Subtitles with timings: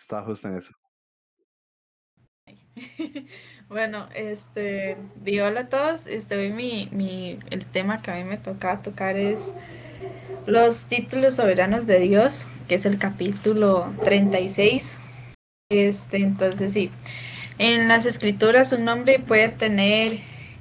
[0.00, 0.72] Estaba justo en eso.
[3.68, 4.96] bueno, este,
[5.44, 6.06] hola a todos.
[6.06, 9.52] Este, hoy mi, mi, el tema que a mí me toca tocar es
[10.46, 14.98] los títulos soberanos de Dios, que es el capítulo 36.
[15.70, 16.90] Este, entonces sí,
[17.58, 20.18] en las escrituras un nombre puede tener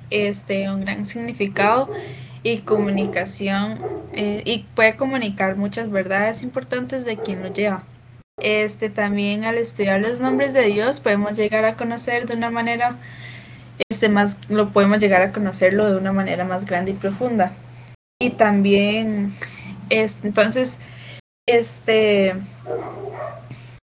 [0.10, 1.90] este, un gran significado
[2.44, 3.80] y comunicación
[4.12, 7.86] eh, y puede comunicar muchas verdades importantes de quien lo lleva.
[8.42, 12.98] Este también al estudiar los nombres de Dios podemos llegar a conocer de una manera
[13.90, 17.54] este más lo podemos llegar a conocerlo de una manera más grande y profunda.
[18.22, 19.34] Y también
[19.90, 20.80] este, entonces
[21.48, 22.36] este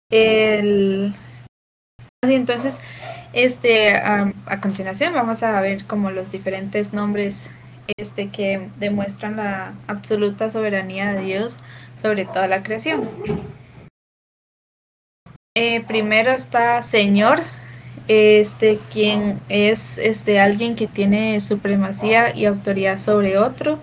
[0.09, 1.13] el
[2.23, 2.79] así entonces
[3.33, 7.49] este a, a continuación vamos a ver como los diferentes nombres
[7.97, 11.57] este que demuestran la absoluta soberanía de Dios
[12.01, 13.09] sobre toda la creación.
[15.59, 17.41] Eh, primero está Señor,
[18.07, 23.79] este quien es este alguien que tiene supremacía y autoridad sobre otro.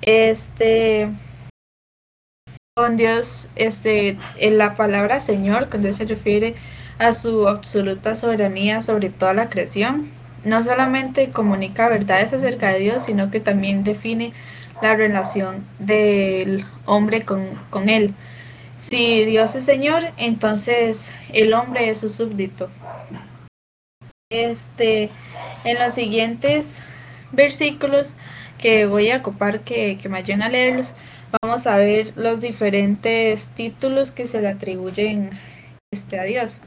[0.00, 1.08] Este
[2.74, 6.56] con Dios, este, en la palabra Señor, con Dios se refiere
[6.98, 10.10] a su absoluta soberanía sobre toda la creación.
[10.42, 14.32] No solamente comunica verdades acerca de Dios, sino que también define
[14.82, 18.14] la relación del hombre con, con él.
[18.76, 22.68] Si Dios es Señor, entonces el hombre es su súbdito.
[24.30, 25.10] Este,
[25.64, 26.82] en los siguientes
[27.32, 28.14] versículos
[28.58, 30.94] que voy a ocupar que, que me ayuden a leerlos,
[31.42, 35.30] vamos a ver los diferentes títulos que se le atribuyen
[35.92, 36.60] este, a Dios.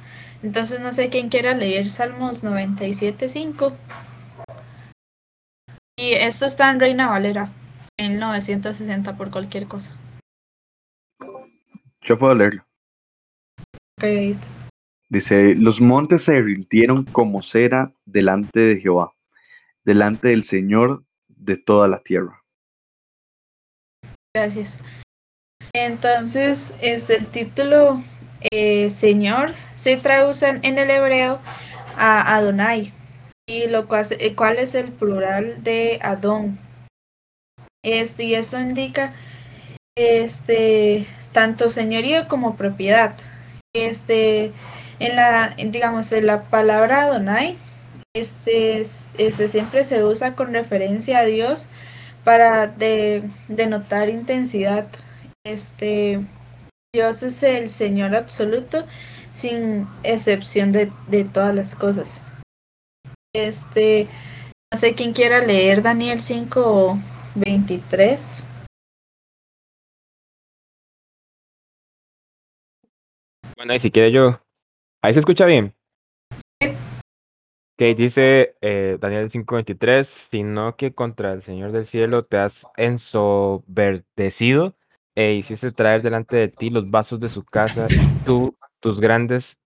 [0.43, 3.73] Entonces no sé quién quiera leer Salmos 97.5.
[5.97, 7.49] Y esto está en Reina Valera,
[7.97, 9.91] en 960 por cualquier cosa.
[12.05, 12.63] Yo puedo leerlo.
[15.09, 19.13] Dice, los montes se rindieron como cera delante de Jehová,
[19.83, 22.43] delante del Señor de toda la tierra.
[24.35, 24.77] Gracias.
[25.73, 28.01] Entonces, es el título
[28.51, 31.39] eh, Señor se traduce en el hebreo
[31.97, 32.93] a Adonai,
[33.47, 36.59] y lo cual, eh, cuál es el plural de Adón.
[37.83, 39.13] Este, y esto indica
[39.97, 43.15] este tanto señorío como propiedad.
[43.73, 44.51] Este,
[44.99, 47.57] en la, digamos, en la palabra Adonai,
[48.13, 48.81] este,
[49.17, 51.67] este siempre se usa con referencia a Dios
[52.23, 54.87] para denotar intensidad.
[55.45, 56.21] Este,
[56.93, 58.85] Dios es el Señor absoluto,
[59.33, 62.21] sin excepción de, de todas las cosas.
[63.33, 64.07] Este,
[64.73, 66.97] no sé quién quiera leer Daniel 5,
[67.35, 68.44] 23.
[73.57, 74.41] Bueno, y si quiere yo.
[75.01, 75.73] Ahí se escucha bien.
[77.77, 84.75] Que dice eh, Daniel 5:23, sino que contra el Señor del cielo te has ensoberdecido
[85.15, 87.87] e hiciste traer delante de ti los vasos de su casa,
[88.25, 89.57] tú, tus grandes,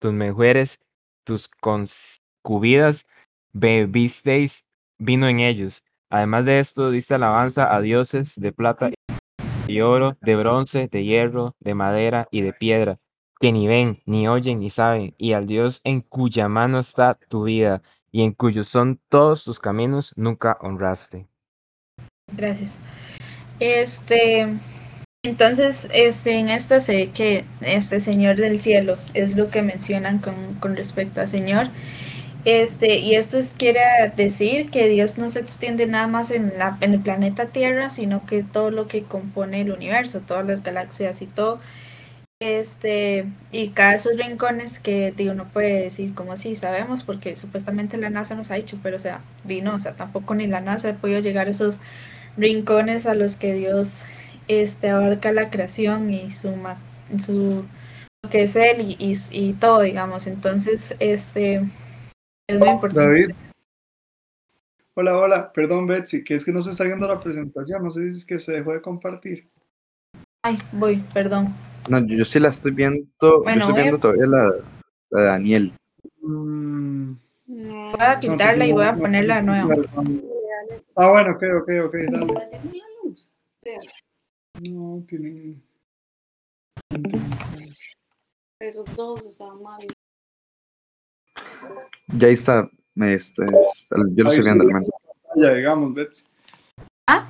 [0.00, 0.80] tus mujeres,
[1.24, 3.06] tus concubidas,
[3.52, 4.64] bebisteis
[4.98, 5.82] vino en ellos.
[6.10, 8.90] Además de esto, diste alabanza a dioses de plata
[9.66, 12.98] y oro, de bronce, de hierro, de madera y de piedra
[13.44, 17.44] que ni ven, ni oyen, ni saben, y al Dios en cuya mano está tu
[17.44, 21.26] vida y en cuyos son todos tus caminos, nunca honraste.
[22.32, 22.78] Gracias.
[23.60, 24.48] Este,
[25.22, 30.54] entonces, este, en esta sé que este Señor del cielo es lo que mencionan con,
[30.58, 31.66] con respecto a Señor.
[32.46, 33.82] Este, y esto quiere
[34.16, 38.24] decir que Dios no se extiende nada más en, la, en el planeta Tierra, sino
[38.24, 41.60] que todo lo que compone el universo, todas las galaxias y todo,
[42.44, 47.96] este, y cada esos rincones que digo, no puede decir como si sabemos, porque supuestamente
[47.96, 50.90] la NASA nos ha dicho, pero o sea, vino, o sea, tampoco ni la NASA
[50.90, 51.78] ha podido llegar a esos
[52.36, 54.02] rincones a los que Dios
[54.46, 56.52] este, abarca la creación y su,
[57.18, 57.64] su
[58.22, 60.26] lo que es él y, y, y, todo, digamos.
[60.26, 61.62] Entonces, este
[62.46, 63.08] es muy importante.
[63.08, 63.34] David.
[64.92, 68.12] Hola, hola, perdón Betsy, que es que no se está viendo la presentación, no sé
[68.12, 69.48] si es que se dejó de compartir.
[70.42, 71.54] Ay, voy, perdón.
[71.88, 73.06] No, yo, sí la estoy viendo.
[73.20, 74.54] yo estoy viendo todavía la,
[75.10, 75.72] la de Daniel.
[76.22, 77.12] Mm.
[77.46, 79.74] Voy a quitarla y voy a ponerla nueva.
[80.96, 81.94] Ah, bueno, ok, ok, ok.
[84.62, 85.62] No, tienen.
[88.60, 89.86] Esos dos están mal.
[92.08, 92.70] Ya está.
[92.96, 93.44] Este,
[93.90, 94.64] yo lo estoy viendo.
[95.36, 96.24] Ya, digamos, Betsy.
[97.08, 97.28] ¿Ah?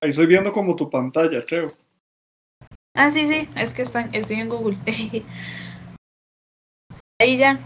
[0.00, 1.68] Ahí estoy viendo como tu pantalla, creo.
[2.94, 4.78] Ah, sí, sí, es que están, estoy en Google.
[7.20, 7.58] Ahí ya.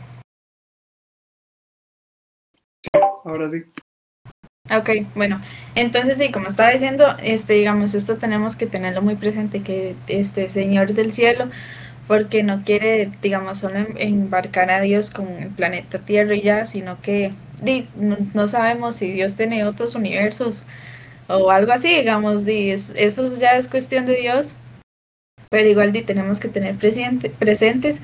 [3.25, 3.65] Ahora sí.
[4.71, 5.41] Ok, bueno,
[5.75, 10.49] entonces sí, como estaba diciendo, este, digamos, esto tenemos que tenerlo muy presente, que este
[10.51, 11.49] Señor del cielo,
[12.07, 16.67] porque no quiere, digamos, solo em- embarcar a Dios con el planeta Tierra y ya,
[16.67, 17.33] sino que
[17.63, 20.65] di, no, no sabemos si Dios tiene otros universos
[21.29, 24.55] o algo así, digamos, di, es- eso ya es cuestión de Dios,
[25.51, 28.01] pero igual tenemos que tener presente, presentes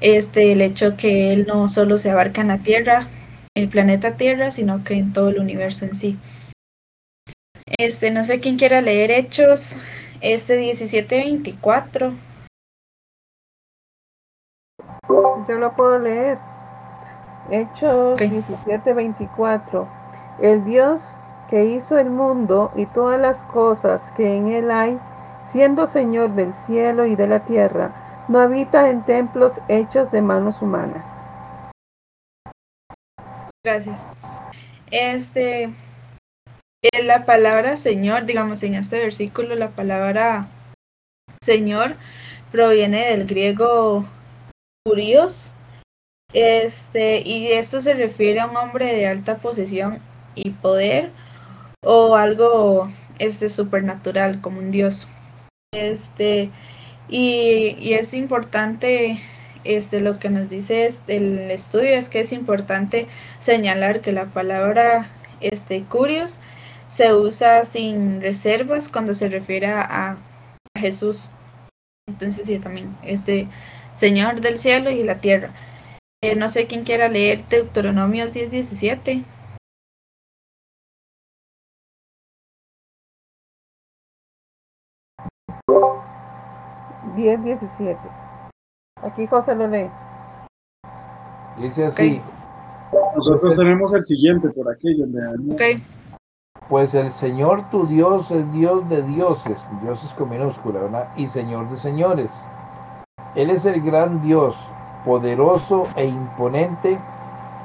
[0.00, 3.06] este, el hecho que Él no solo se abarca en la Tierra,
[3.54, 6.18] el planeta Tierra, sino que en todo el universo en sí.
[7.78, 9.76] Este, no sé quién quiera leer Hechos,
[10.20, 12.12] este 1724.
[15.48, 16.38] Yo lo puedo leer.
[17.50, 18.22] Hechos Ok.
[18.22, 19.88] 17, 24.
[20.40, 21.00] El Dios
[21.48, 24.98] que hizo el mundo y todas las cosas que en él hay,
[25.56, 30.60] siendo Señor del cielo y de la tierra, no habita en templos hechos de manos
[30.60, 31.06] humanas.
[33.64, 34.06] Gracias.
[34.90, 35.70] Este,
[36.82, 40.46] eh, la palabra Señor, digamos en este versículo, la palabra
[41.40, 41.94] Señor
[42.52, 44.04] proviene del griego
[44.84, 45.52] curios.
[46.34, 50.00] Este, y esto se refiere a un hombre de alta posesión
[50.34, 51.12] y poder
[51.82, 55.08] o algo este supernatural como un dios.
[55.76, 56.50] Este,
[57.08, 59.18] y, y es importante
[59.64, 63.06] este lo que nos dice este, el estudio es que es importante
[63.40, 65.06] señalar que la palabra
[65.40, 66.38] este curios
[66.88, 70.16] se usa sin reservas cuando se refiere a,
[70.78, 71.30] Jesús.
[72.06, 73.48] Entonces sí, también este
[73.94, 75.54] Señor del cielo y la tierra.
[76.22, 79.22] Eh, no sé quién quiera leer Deuteronomios 10, 17.
[87.16, 87.98] 10, 17.
[89.02, 89.90] Aquí José lo lee.
[91.58, 92.20] Dice así,
[93.14, 95.06] Nosotros tenemos el siguiente por aquello.
[95.06, 95.80] de
[96.68, 101.08] pues el Señor tu Dios es Dios de dioses, dioses con minúscula, ¿verdad?
[101.16, 102.32] Y Señor de señores.
[103.36, 104.56] Él es el gran Dios,
[105.04, 106.98] poderoso e imponente,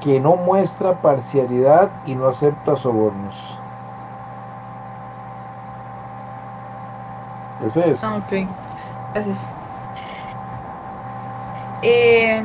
[0.02, 3.36] que no muestra parcialidad y no acepta sobornos.
[7.66, 8.04] Eso es.
[8.04, 8.48] Ah, ok,
[9.14, 9.48] gracias.
[11.82, 12.44] Eh,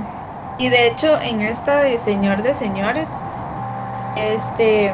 [0.59, 3.11] y de hecho, en esta de Señor de Señores,
[4.17, 4.93] este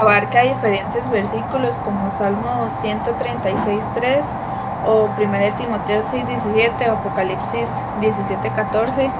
[0.00, 4.22] abarca diferentes versículos como Salmos 136.3
[4.86, 7.70] o 1 Timoteo 6.17 o Apocalipsis
[8.00, 9.10] 17.14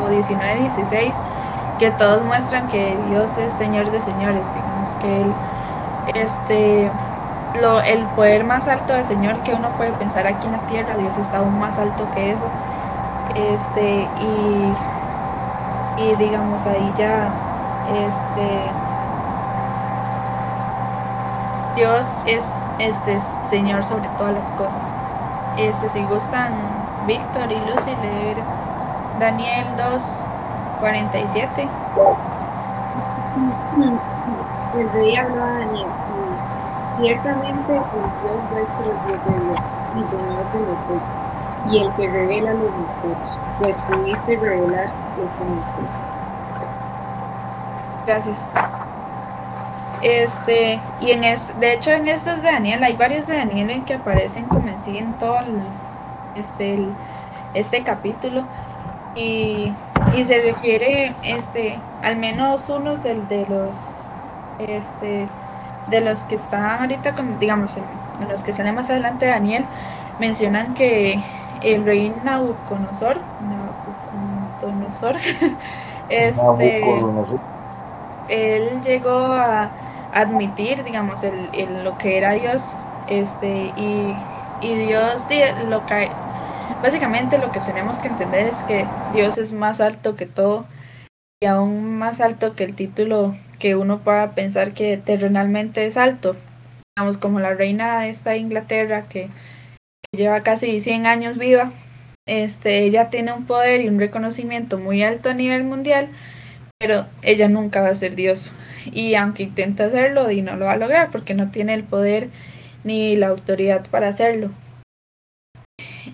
[0.00, 1.12] o 19.16
[1.78, 5.34] que todos muestran que Dios es Señor de señores, digamos que Él
[6.14, 6.90] este
[7.60, 10.96] lo, el poder más alto del Señor que uno puede pensar aquí en la tierra,
[10.96, 12.44] Dios está aún más alto que eso.
[13.34, 14.76] Este, y,
[15.98, 17.28] y digamos ahí ya,
[17.88, 18.72] este,
[21.74, 23.18] Dios es este
[23.48, 24.94] Señor sobre todas las cosas.
[25.56, 26.52] Este, si gustan
[27.06, 28.36] Víctor y Lucy leer
[29.18, 30.24] Daniel 2,
[30.80, 31.68] 47.
[34.74, 35.88] El rey habló a Daniel,
[37.02, 37.82] ciertamente el
[38.22, 39.64] Dios vuestro es Dios de Dios
[40.00, 41.24] y Señor de los reyes,
[41.70, 44.88] y el que revela los misterios, pues pudiste revelar
[45.24, 45.88] este misterio.
[48.06, 48.38] Gracias.
[50.02, 53.84] Este, y en este, de hecho en estas de Daniel, hay varios de Daniel en
[53.84, 55.62] que aparecen como en sí en todo el,
[56.36, 56.86] este,
[57.54, 58.44] este capítulo.
[59.14, 59.72] Y,
[60.16, 63.76] y se refiere, este, al menos unos del, de los,
[64.58, 65.28] este,
[65.86, 67.84] de los que están ahorita, con, digamos, en,
[68.28, 69.64] los que salen más adelante de Daniel,
[70.18, 71.20] mencionan que
[71.62, 75.16] el rey Nabucodonosor, Nabucodonosor,
[76.08, 77.10] este,
[78.28, 79.70] él llegó a
[80.12, 84.14] admitir, digamos, el, el- lo que era Dios, este, y,
[84.60, 86.08] y Dios, di- lo que,
[86.82, 90.66] básicamente lo que tenemos que entender es que Dios es más alto que todo,
[91.42, 96.34] y aún más alto que el título que uno pueda pensar que terrenalmente es alto,
[96.96, 99.28] digamos, como la reina de esta Inglaterra que,
[100.12, 101.70] lleva casi 100 años viva,
[102.26, 106.08] este, ella tiene un poder y un reconocimiento muy alto a nivel mundial,
[106.80, 108.50] pero ella nunca va a ser Dios.
[108.92, 112.30] Y aunque intenta hacerlo, y no lo va a lograr porque no tiene el poder
[112.82, 114.50] ni la autoridad para hacerlo.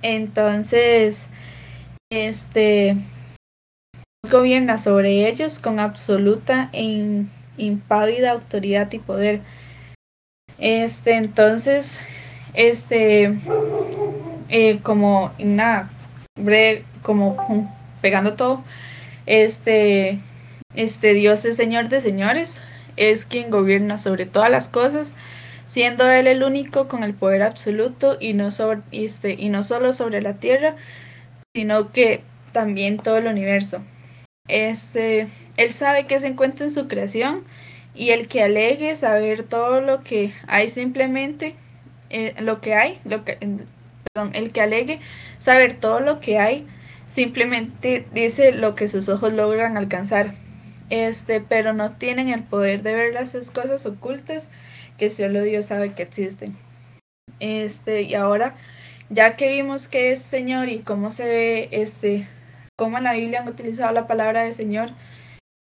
[0.02, 1.28] Entonces,
[2.10, 2.94] este
[4.30, 6.68] gobierna sobre ellos con absoluta
[7.58, 9.40] impávida autoridad y poder.
[10.58, 12.02] Este, entonces,
[12.54, 13.34] este,
[14.48, 15.32] eh, como
[16.36, 17.36] breve, como
[18.00, 18.64] pegando todo,
[19.26, 20.18] Este,
[20.74, 22.62] este Dios es Señor de señores,
[22.96, 25.12] es quien gobierna sobre todas las cosas,
[25.66, 29.92] siendo Él el único con el poder absoluto y no, sobre, este, y no solo
[29.92, 30.76] sobre la tierra,
[31.54, 32.22] sino que
[32.52, 33.82] también todo el universo.
[34.48, 37.44] Este, él sabe que se encuentra en su creación
[37.94, 41.54] y el que alegue saber todo lo que hay simplemente,
[42.10, 43.36] eh, lo que hay, lo que,
[44.14, 45.00] perdón, el que alegue
[45.38, 46.66] saber todo lo que hay,
[47.06, 50.32] simplemente dice lo que sus ojos logran alcanzar.
[50.90, 54.48] Este, pero no tienen el poder de ver las cosas ocultas
[54.96, 56.56] que solo Dios sabe que existen.
[57.40, 58.56] Este, y ahora,
[59.10, 62.26] ya que vimos que es Señor y cómo se ve, este,
[62.78, 64.90] cómo en la Biblia han utilizado la palabra de Señor,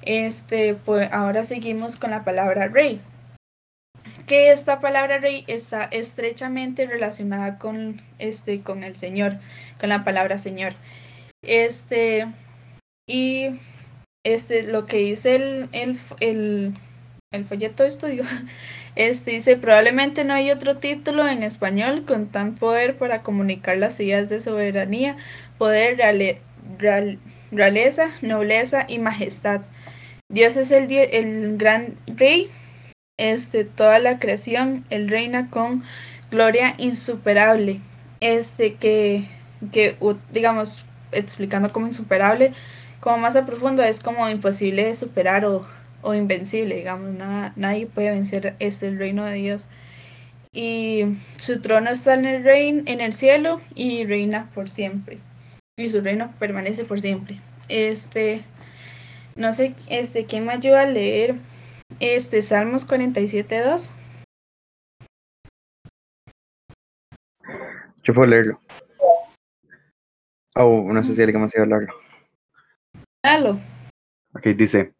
[0.04, 3.00] este, pues ahora seguimos con la palabra rey.
[4.28, 9.38] Que esta palabra rey está estrechamente relacionada con, este, con el Señor,
[9.80, 10.75] con la palabra Señor.
[11.42, 12.28] Este,
[13.09, 13.49] y
[14.25, 16.75] este, lo que dice el, el,
[17.32, 18.23] el, folleto de estudio,
[18.94, 23.99] este dice, probablemente no hay otro título en español con tan poder para comunicar las
[23.99, 25.16] ideas de soberanía,
[25.59, 26.00] poder,
[26.79, 29.62] realeza, nobleza y majestad.
[30.29, 32.50] Dios es el, el gran rey,
[33.19, 35.85] este, toda la creación, él reina con
[36.31, 37.81] gloria insuperable,
[38.21, 39.29] este, que,
[39.71, 39.97] que
[40.33, 42.52] digamos, explicando como insuperable,
[43.00, 45.67] como más a profundo, es como imposible de superar o,
[46.14, 47.11] invencible, digamos,
[47.57, 49.67] nadie puede vencer este el reino de Dios.
[50.52, 51.05] Y
[51.37, 55.19] su trono está en el reino, en el cielo y reina por siempre.
[55.83, 57.41] Y su reino permanece por siempre.
[57.69, 58.45] Este,
[59.35, 61.35] no sé, este, ¿quién me ayuda a leer
[61.99, 63.91] este Salmos 47.2?
[68.05, 68.61] Yo puedo leerlo.
[70.55, 71.95] Oh, no sé si alguien más iba a hablarlo.
[73.25, 73.61] Dalo.
[74.35, 74.95] Ok, dice,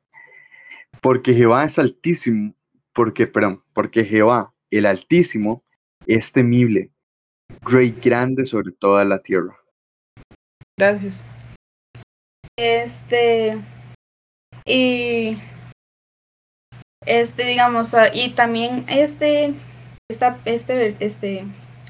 [1.01, 2.57] porque Jehová es altísimo,
[2.93, 5.63] porque, perdón, porque Jehová, el altísimo,
[6.07, 6.91] es temible,
[7.61, 9.62] rey grande sobre toda la tierra.
[10.79, 11.23] Gracias.
[12.57, 13.59] Este,
[14.65, 15.37] y
[17.07, 19.55] este, digamos, ah, y también este,
[20.11, 21.45] esta, este, este,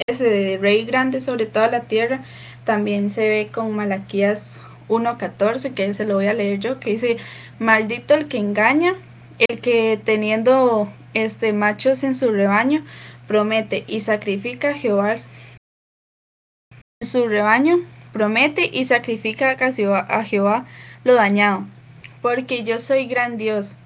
[0.07, 2.25] ese de rey grande sobre toda la tierra,
[2.65, 7.17] también se ve con Malaquías 1.14, que se lo voy a leer yo, que dice,
[7.59, 8.95] maldito el que engaña,
[9.39, 12.85] el que teniendo este machos en su rebaño,
[13.27, 15.17] promete y sacrifica a Jehová
[17.01, 17.81] su rebaño,
[18.13, 20.67] promete y sacrifica a Jehová
[21.05, 21.67] lo dañado,
[22.21, 23.77] porque yo soy gran Dios.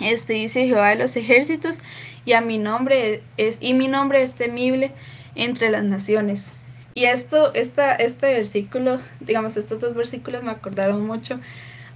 [0.00, 1.78] Este dice Jehová de los ejércitos,
[2.24, 4.92] y a mi nombre es, y mi nombre es temible
[5.34, 6.52] entre las naciones.
[6.94, 11.40] Y esto, esta, este versículo, digamos, estos dos versículos me acordaron mucho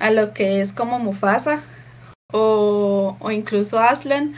[0.00, 1.60] a lo que es como Mufasa
[2.32, 4.34] o, o incluso Aslan,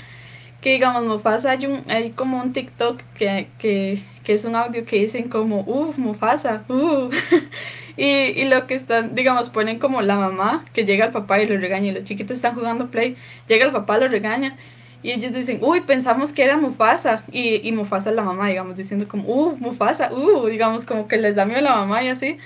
[0.60, 4.84] que digamos Mufasa hay, un, hay como un TikTok que, que, que es un audio
[4.84, 7.10] que dicen como, uff, Mufasa, uh.
[7.96, 11.46] y, y lo que están, digamos, ponen como la mamá que llega al papá y
[11.46, 13.16] lo regaña, y los chiquitos están jugando play,
[13.48, 14.58] llega el papá, lo regaña,
[15.02, 18.76] y ellos dicen, uy, pensamos que era Mufasa, y, y Mufasa es la mamá, digamos,
[18.76, 22.08] diciendo como, uh, Mufasa, uh, digamos, como que les da miedo a la mamá y
[22.08, 22.36] así,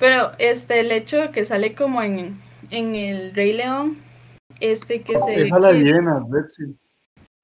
[0.00, 3.98] pero este, el hecho que sale como en, en el Rey León,
[4.58, 5.42] este que se...
[5.42, 6.76] Esa la llenas, Betsy.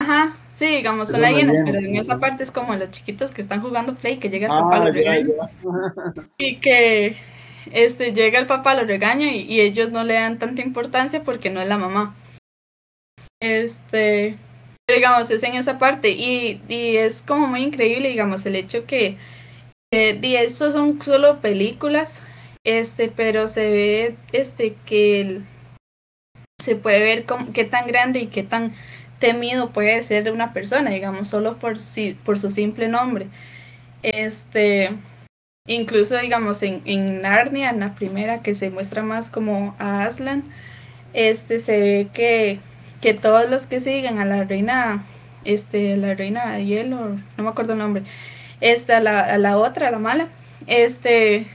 [0.08, 3.60] Ajá, sí, digamos, son llenas, pero en esa parte es como los chiquitos que están
[3.60, 5.26] jugando play, que llega el Ah, papá, lo ya, regaña,
[6.38, 7.16] y que
[7.72, 11.50] este, llega el papá, lo regaña, y, y ellos no le dan tanta importancia porque
[11.50, 12.14] no es la mamá.
[13.42, 14.36] Este,
[14.88, 19.16] digamos, es en esa parte, y, y es como muy increíble, digamos, el hecho que,
[19.92, 22.22] y estos son solo películas,
[22.64, 25.44] este, pero se ve, este, que el-
[26.62, 28.74] se puede ver cómo- qué tan grande y qué tan
[29.18, 33.28] temido puede ser una persona, digamos, solo por, si, por su simple nombre.
[34.02, 34.90] Este,
[35.66, 40.44] incluso, digamos, en, en Narnia, en la primera, que se muestra más como a Aslan,
[41.12, 42.60] este, se ve que,
[43.00, 45.04] que todos los que siguen a la reina,
[45.44, 48.04] este, la reina de hielo, no me acuerdo el nombre,
[48.60, 50.28] esta, la, a la otra, la mala,
[50.66, 51.46] este,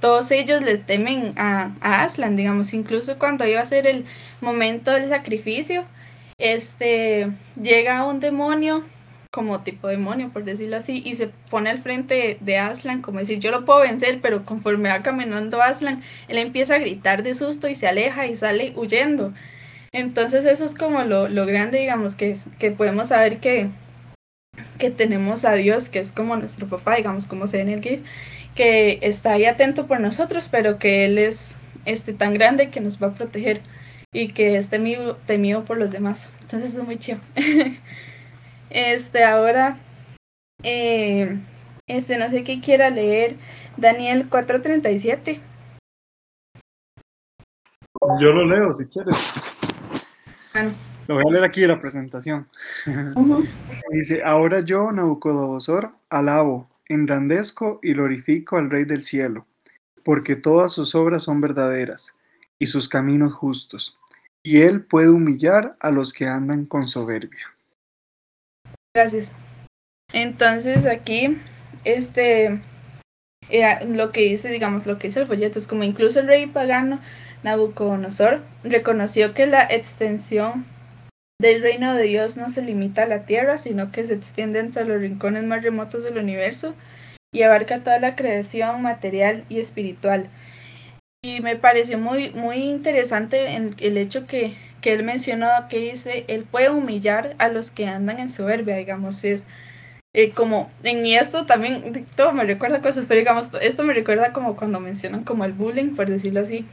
[0.00, 4.04] todos ellos le temen a, a Aslan, digamos, incluso cuando iba a ser el
[4.40, 5.84] momento del sacrificio,
[6.38, 8.84] este, llega un demonio,
[9.30, 13.38] como tipo demonio, por decirlo así, y se pone al frente de Aslan, como decir,
[13.38, 17.68] yo lo puedo vencer, pero conforme va caminando Aslan, él empieza a gritar de susto
[17.68, 19.32] y se aleja y sale huyendo.
[19.92, 23.68] Entonces eso es como lo, lo grande, digamos, que, que podemos saber que,
[24.78, 28.00] que tenemos a Dios, que es como nuestro papá, digamos, como se en el GIF,
[28.54, 33.02] que está ahí atento por nosotros, pero que Él es, este, tan grande que nos
[33.02, 33.60] va a proteger
[34.16, 36.26] y que es temido, temido por los demás.
[36.40, 37.18] Entonces es muy chido.
[38.70, 39.78] este, ahora,
[40.62, 41.38] eh,
[41.86, 43.36] este, no sé qué quiera leer.
[43.76, 45.38] Daniel 437.
[48.18, 49.32] Yo lo leo si quieres.
[50.54, 50.72] Bueno.
[51.08, 52.48] Lo voy a leer aquí la presentación.
[53.92, 59.44] Dice, ahora yo, Nabucodonosor, alabo, engrandezco y glorifico al Rey del cielo,
[60.04, 62.18] porque todas sus obras son verdaderas
[62.58, 63.98] y sus caminos justos,
[64.46, 67.52] y él puede humillar a los que andan con soberbia.
[68.94, 69.32] Gracias.
[70.12, 71.36] Entonces aquí,
[71.84, 72.60] este,
[73.88, 77.00] lo que dice, digamos, lo que dice el folleto es como incluso el rey pagano
[77.42, 80.64] Nabucodonosor reconoció que la extensión
[81.40, 84.84] del reino de Dios no se limita a la tierra, sino que se extiende entre
[84.84, 86.76] los rincones más remotos del universo
[87.32, 90.30] y abarca toda la creación material y espiritual.
[91.22, 96.24] Y me pareció muy, muy interesante el, el hecho que, que él mencionó que dice,
[96.28, 99.44] él puede humillar a los que andan en soberbia, digamos, es
[100.14, 104.56] eh, como en esto también, todo me recuerda cosas, pero digamos, esto me recuerda como
[104.56, 106.64] cuando mencionan como el bullying, por decirlo así,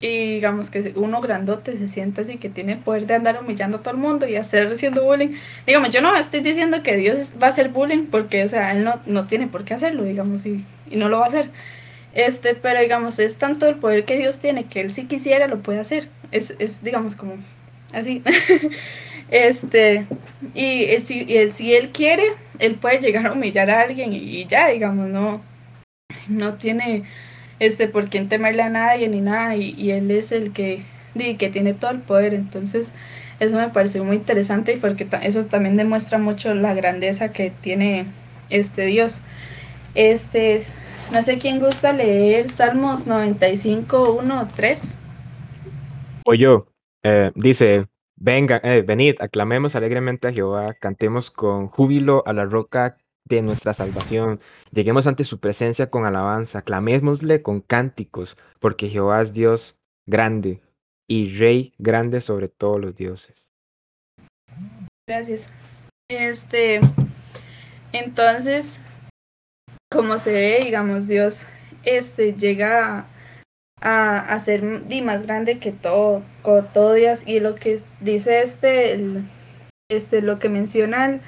[0.00, 3.78] y digamos que uno grandote se siente así que tiene el poder de andar humillando
[3.78, 5.30] a todo el mundo y hacer haciendo bullying.
[5.66, 8.84] Digamos, yo no estoy diciendo que Dios va a hacer bullying porque, o sea, él
[8.84, 11.50] no, no tiene por qué hacerlo, digamos, y, y no lo va a hacer.
[12.14, 15.60] Este, pero digamos, es tanto el poder que Dios tiene que él si quisiera lo
[15.60, 16.08] puede hacer.
[16.32, 17.34] Es, es digamos, como
[17.92, 18.22] así.
[19.30, 20.06] este,
[20.54, 22.24] y, si, y si él quiere,
[22.58, 25.42] él puede llegar a humillar a alguien y, ya, digamos, no,
[26.28, 27.04] no tiene
[27.60, 30.82] este, por quién temerle a nadie ni nada, y, él es el que,
[31.16, 32.88] que tiene todo el poder, entonces
[33.40, 38.06] eso me pareció muy interesante y porque eso también demuestra mucho la grandeza que tiene
[38.50, 39.20] este Dios.
[39.94, 40.60] Este,
[41.12, 44.94] no sé quién gusta leer Salmos 95, 1, 3.
[46.24, 46.66] O yo,
[47.02, 52.98] eh, dice, venga, eh, venid, aclamemos alegremente a Jehová, cantemos con júbilo a la roca
[53.24, 54.40] de nuestra salvación.
[54.70, 60.60] Lleguemos ante su presencia con alabanza, clamémosle con cánticos, porque Jehová es Dios grande
[61.06, 63.44] y Rey grande sobre todos los dioses.
[65.06, 65.50] Gracias.
[66.10, 66.80] Este,
[67.92, 68.80] entonces,
[69.90, 71.46] como se ve, digamos, Dios
[71.84, 73.06] este, llega
[73.80, 77.26] a, a ser más grande que todo, con todo Dios.
[77.26, 79.00] Y lo que dice este,
[79.88, 81.20] este lo que menciona el,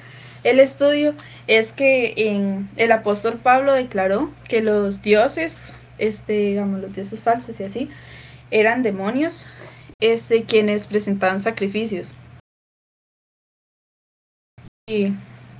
[0.43, 1.13] el estudio
[1.47, 7.59] es que en el apóstol Pablo declaró que los dioses, este, digamos, los dioses falsos
[7.59, 7.89] y así,
[8.49, 9.47] eran demonios,
[9.99, 12.13] este, quienes presentaban sacrificios.
[14.89, 15.13] Y,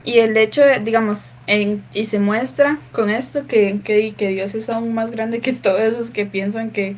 [0.04, 4.70] y el hecho, digamos, en, y se muestra con esto que, que, que Dios es
[4.70, 6.96] aún más grande que todos esos que piensan que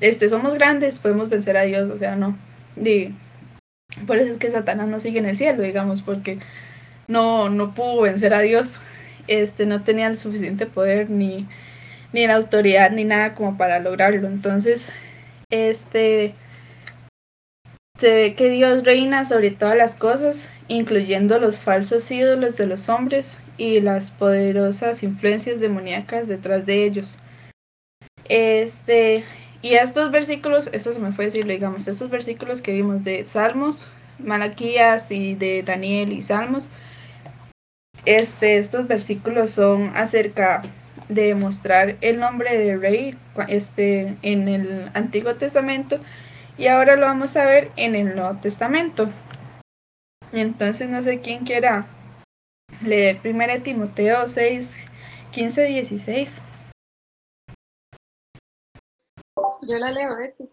[0.00, 2.36] este, somos grandes, podemos vencer a Dios, o sea, no.
[2.76, 3.14] Y
[4.06, 6.38] por eso es que Satanás no sigue en el cielo, digamos, porque
[7.08, 8.80] no, no pudo vencer a Dios,
[9.26, 11.46] este, no tenía el suficiente poder ni,
[12.12, 14.28] ni la autoridad ni nada como para lograrlo.
[14.28, 14.92] Entonces,
[15.50, 16.34] este,
[17.98, 22.88] se ve que Dios reina sobre todas las cosas, incluyendo los falsos ídolos de los
[22.88, 27.18] hombres y las poderosas influencias demoníacas detrás de ellos.
[28.28, 29.24] Este,
[29.62, 33.88] y estos versículos, eso se me fue decirlo, digamos, estos versículos que vimos de Salmos,
[34.20, 36.68] Malaquías y de Daniel y Salmos,
[38.04, 40.62] este, estos versículos son acerca
[41.08, 43.16] de mostrar el nombre de rey
[43.48, 45.98] este, en el Antiguo Testamento
[46.58, 49.08] y ahora lo vamos a ver en el Nuevo Testamento.
[50.32, 51.86] Entonces no sé quién quiera
[52.82, 54.86] leer 1 Timoteo 6,
[55.30, 56.42] 15, 16.
[59.62, 60.50] Yo la leo, Betsy.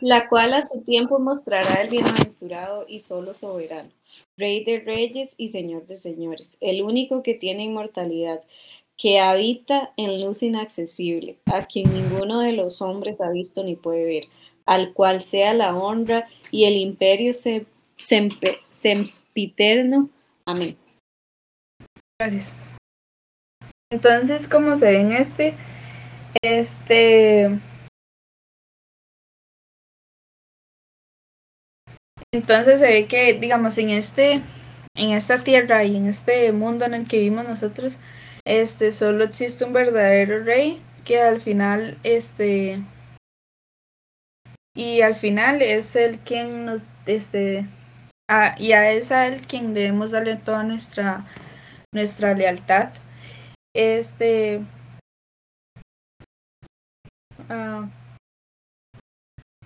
[0.00, 3.90] La cual a su tiempo mostrará el bienaventurado y solo soberano
[4.36, 8.40] Rey de reyes y Señor de señores, el único que tiene inmortalidad,
[8.98, 14.04] que habita en luz inaccesible, a quien ninguno de los hombres ha visto ni puede
[14.04, 14.24] ver,
[14.66, 17.32] al cual sea la honra y el imperio
[17.96, 20.10] sempiterno.
[20.44, 20.76] Amén.
[22.20, 22.52] Gracias.
[23.90, 25.54] Entonces, como se ve en este,
[26.42, 27.58] este
[32.32, 34.42] Entonces se ve que, digamos, en este,
[34.94, 37.98] en esta tierra y en este mundo en el que vivimos nosotros,
[38.48, 42.82] este, solo existe un verdadero rey que al final, este,
[44.74, 47.66] y al final es el quien nos, este,
[48.28, 51.26] a, y a es a él quien debemos darle toda nuestra,
[51.92, 52.90] nuestra lealtad.
[53.74, 54.62] Este,
[57.48, 57.88] Ah,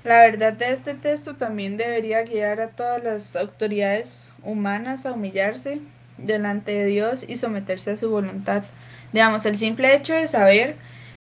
[0.04, 5.80] la verdad de este texto también debería guiar a todas las autoridades humanas a humillarse
[6.18, 8.64] delante de Dios y someterse a su voluntad.
[9.12, 10.76] Digamos, el simple hecho de saber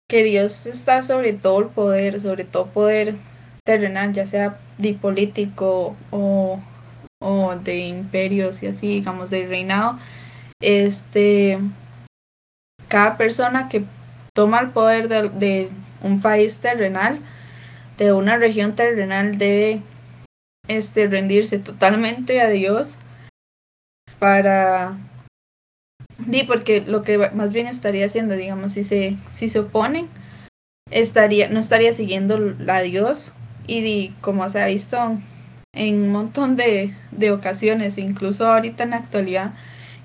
[0.08, 3.14] que Dios está sobre todo el poder, sobre todo poder
[3.64, 6.60] terrenal, ya sea de político o,
[7.20, 9.98] o de imperios y así, digamos, de reinado,
[10.60, 11.58] este,
[12.88, 13.84] cada persona que
[14.34, 15.70] toma el poder de, de
[16.02, 17.20] un país terrenal,
[17.98, 19.80] de una región terrenal, debe
[20.68, 22.96] este, rendirse totalmente a Dios
[24.22, 24.96] para...
[26.30, 30.06] Sí, porque lo que más bien estaría haciendo, digamos, si se, si se oponen,
[30.92, 33.32] estaría, no estaría siguiendo a Dios
[33.66, 34.96] y como se ha visto
[35.72, 39.54] en un montón de, de ocasiones, incluso ahorita en la actualidad,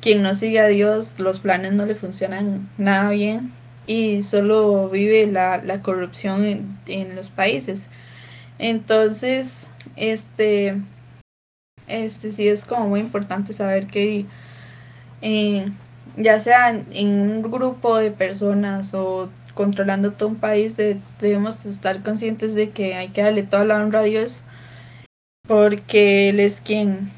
[0.01, 3.51] quien no sigue a Dios, los planes no le funcionan nada bien
[3.85, 7.85] y solo vive la, la corrupción en, en, los países.
[8.57, 10.75] Entonces, este,
[11.87, 14.25] este sí es como muy importante saber que
[15.21, 15.71] eh,
[16.17, 22.03] ya sea en un grupo de personas o controlando todo un país, de, debemos estar
[22.03, 24.41] conscientes de que hay que darle toda la honra a Dios
[25.47, 27.09] porque Él es quien,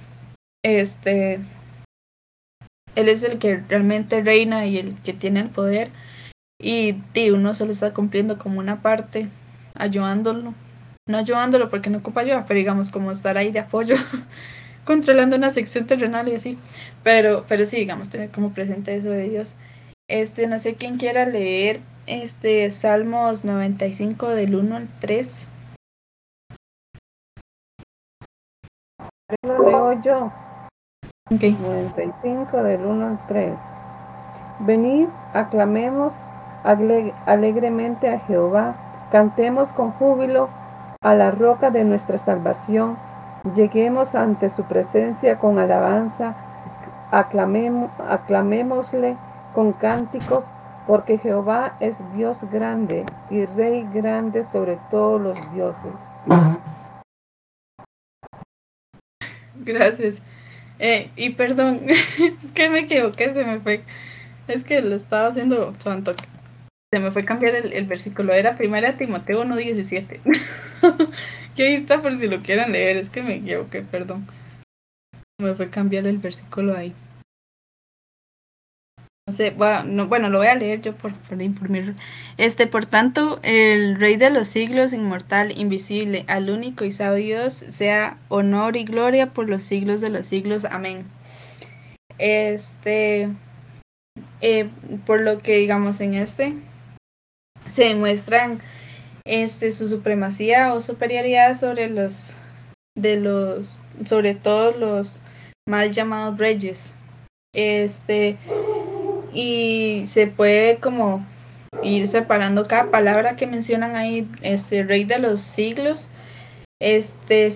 [0.63, 1.39] este,
[2.95, 5.89] Él es el que realmente reina y el que tiene el poder
[6.61, 9.29] y, y uno solo está cumpliendo como una parte,
[9.73, 10.53] ayudándolo,
[11.07, 13.95] no ayudándolo porque no ocupa ayuda, pero digamos como estar ahí de apoyo.
[14.89, 16.57] controlando una sección terrenal y así,
[17.03, 19.53] pero, pero sí, digamos, tener como presente eso de Dios.
[20.09, 25.47] Este, no sé quién quiera leer este Salmos 95 del 1 al 3.
[29.43, 30.33] Lo leo yo.
[31.35, 31.51] Okay.
[31.51, 33.53] 95 del 1 al 3.
[34.61, 36.15] Venid, aclamemos
[36.63, 40.49] alegremente a Jehová, cantemos con júbilo
[41.01, 42.97] a la roca de nuestra salvación,
[43.55, 46.35] lleguemos ante su presencia con alabanza,
[47.11, 49.17] aclamémosle
[49.53, 50.43] con cánticos
[50.87, 55.93] porque Jehová es Dios grande y Rey grande sobre todos los dioses.
[59.55, 60.21] Gracias.
[60.79, 63.83] Eh, y perdón, es que me equivoqué, se me fue.
[64.47, 66.13] Es que lo estaba haciendo santo.
[66.91, 68.33] Se me fue cambiar el, versículo.
[68.33, 70.21] Era primera Timoteo 1.17.
[71.55, 72.97] que ahí está por si lo quieren leer.
[72.97, 74.27] Es que me equivoqué, perdón.
[75.39, 76.95] Me fue cambiar el versículo ahí.
[79.27, 81.93] No sé, bueno, bueno, lo voy a leer yo por, por, imprimir.
[82.37, 87.53] Este, por tanto, el Rey de los siglos, inmortal, invisible, al único y sabio Dios,
[87.53, 90.65] sea honor y gloria por los siglos de los siglos.
[90.65, 91.05] Amén.
[92.17, 93.29] Este,
[94.41, 94.69] eh,
[95.05, 96.55] por lo que digamos en este,
[97.69, 98.59] se demuestran
[99.25, 102.33] este, su supremacía o superioridad sobre los,
[102.95, 105.19] de los, sobre todos los
[105.67, 106.93] mal llamados reyes.
[107.53, 108.37] Este,
[109.33, 111.25] y se puede como
[111.83, 116.09] ir separando cada palabra que mencionan ahí, este rey de los siglos,
[116.81, 117.51] este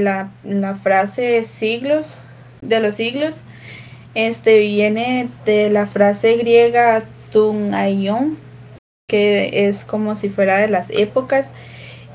[0.00, 2.18] la, la frase siglos,
[2.60, 3.42] de los siglos,
[4.14, 8.36] este viene de la frase griega tun aion,
[9.14, 11.52] que es como si fuera de las épocas,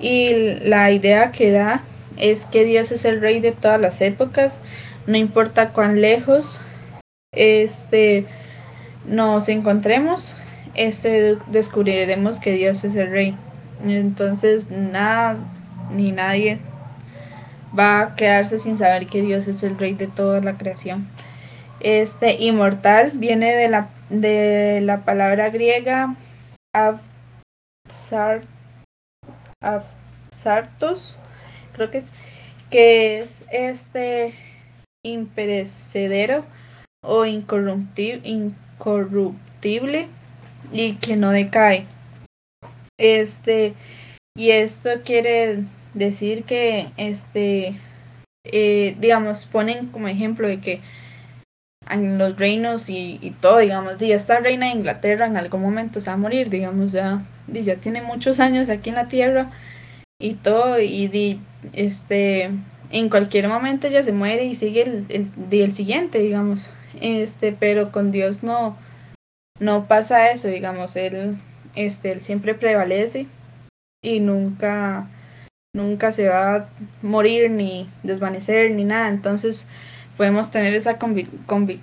[0.02, 0.34] y
[0.66, 1.82] la idea que da
[2.18, 4.60] es que Dios es el rey de todas las épocas,
[5.08, 6.60] no importa cuán lejos,
[7.32, 8.26] este
[9.06, 10.34] nos encontremos,
[10.76, 13.38] este, descubriremos que Dios es el rey.
[13.88, 15.38] Entonces, nada
[15.92, 16.60] ni nadie
[17.78, 21.08] va a quedarse sin saber que Dios es el rey de toda la creación.
[21.80, 26.14] Este inmortal viene de la, de la palabra griega
[29.62, 31.18] absartos,
[31.74, 32.12] creo que es,
[32.70, 34.34] que es este
[35.04, 36.46] imperecedero
[37.02, 40.08] o incorruptible corruptible
[40.72, 41.86] y que no decae.
[42.98, 43.76] Este,
[44.36, 47.76] y esto quiere decir que, este,
[48.46, 50.82] eh, digamos, ponen como ejemplo de que
[51.88, 56.02] en los reinos y, y, todo, digamos, y esta reina de Inglaterra en algún momento
[56.02, 59.52] se va a morir, digamos, ya, ya tiene muchos años aquí en la tierra
[60.20, 61.40] y todo, y,
[61.74, 62.52] este,
[62.92, 66.70] en cualquier momento ella se muere y sigue el, el, el siguiente, digamos,
[67.02, 68.78] este, pero con Dios no,
[69.60, 71.38] no pasa eso, digamos, él,
[71.76, 73.28] este, él siempre prevalece
[74.02, 75.08] y nunca,
[75.74, 76.70] nunca se va a
[77.02, 79.68] morir ni desvanecer ni nada, entonces
[80.20, 81.80] podemos tener esa convic convic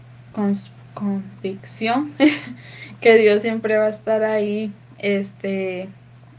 [0.92, 2.12] convicción
[3.00, 5.88] que Dios siempre va a estar ahí, este,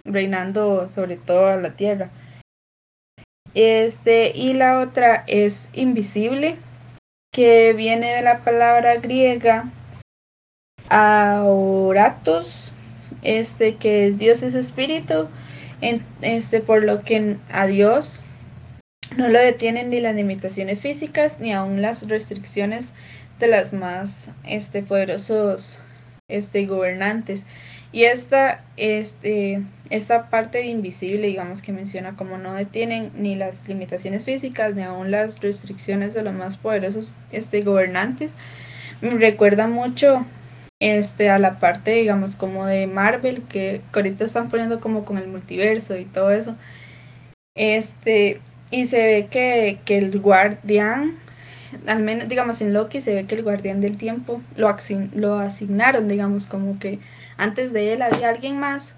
[0.06, 2.12] reinando sobre toda la tierra.
[3.56, 6.58] Este, y la otra es invisible,
[7.34, 9.72] que viene de la palabra griega
[10.90, 12.74] aoratos,
[13.24, 15.30] este que es Dios es espíritu,
[16.22, 18.22] este por lo que a Dios
[19.16, 22.94] no lo detienen ni las limitaciones físicas ni aun las restricciones
[23.40, 25.80] de las más este poderosos
[26.28, 27.46] este gobernantes.
[27.94, 34.24] Y esta, este, esta parte invisible, digamos, que menciona como no detienen ni las limitaciones
[34.24, 38.36] físicas ni aún las restricciones de los más poderosos este, gobernantes,
[39.00, 40.26] me recuerda mucho
[40.80, 45.28] este, a la parte, digamos, como de Marvel, que, ahorita están poniendo como con el
[45.28, 46.56] multiverso y todo eso.
[47.56, 51.16] Este, y se ve que, que el guardián,
[51.86, 54.76] al menos, digamos, en Loki se ve que el guardián del tiempo lo,
[55.16, 57.00] lo asignaron, digamos, como que
[57.38, 58.96] antes de él había alguien más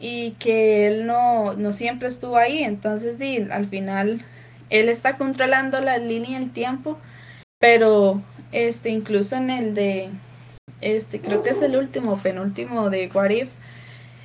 [0.00, 4.22] y que él no, no siempre estuvo ahí, entonces di, al final
[4.70, 6.98] él está controlando la línea del tiempo,
[7.58, 10.10] pero este incluso en el de
[10.80, 13.48] este creo que es el último, penúltimo de What If,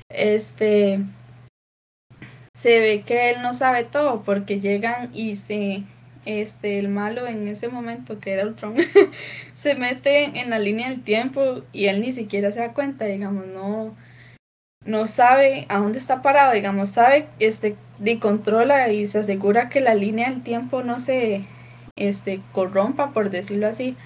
[0.08, 1.00] este
[2.60, 5.82] se ve que él no sabe todo porque llegan y se
[6.26, 8.74] este el malo en ese momento que era Ultron
[9.54, 13.46] se mete en la línea del tiempo y él ni siquiera se da cuenta digamos
[13.46, 13.96] no
[14.84, 19.80] no sabe a dónde está parado digamos sabe este y controla y se asegura que
[19.80, 21.46] la línea del tiempo no se
[21.96, 23.96] este corrompa por decirlo así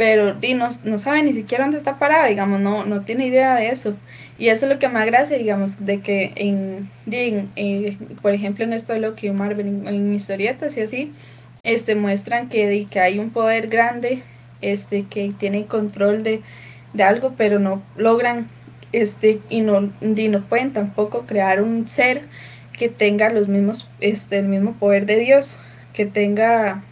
[0.00, 3.54] pero di, no, no, sabe ni siquiera dónde está parado, digamos, no, no tiene idea
[3.56, 3.96] de eso.
[4.40, 6.88] Y eso es lo que me agrada, digamos, de que en,
[7.56, 11.12] eh, por ejemplo, en esto de lo que Marvel, en, en historietas y así,
[11.62, 14.22] este, muestran que, que hay un poder grande,
[14.62, 16.40] este, que tiene control de,
[16.94, 18.48] de algo, pero no logran,
[18.92, 22.22] este, y no, y no pueden tampoco crear un ser
[22.72, 25.58] que tenga los mismos, este, el mismo poder de Dios,
[25.92, 26.82] que tenga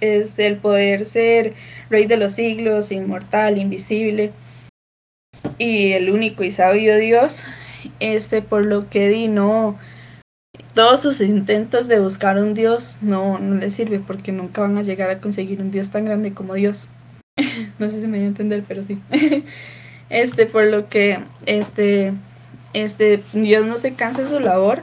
[0.00, 1.52] este, el poder ser
[1.88, 4.32] rey de los siglos, inmortal, invisible
[5.58, 7.42] y el único y sabio Dios,
[8.00, 9.78] este, por lo que di, no,
[10.74, 14.82] todos sus intentos de buscar un Dios no, no les sirve porque nunca van a
[14.82, 16.88] llegar a conseguir un Dios tan grande como Dios.
[17.78, 18.98] no sé si me voy a entender, pero sí.
[20.10, 22.12] este, por lo que, este,
[22.72, 24.82] este, Dios no se cansa de su labor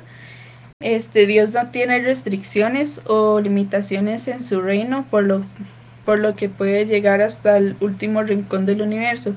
[0.81, 5.43] este Dios no tiene restricciones o limitaciones en su reino, por lo,
[6.05, 9.35] por lo que puede llegar hasta el último rincón del universo.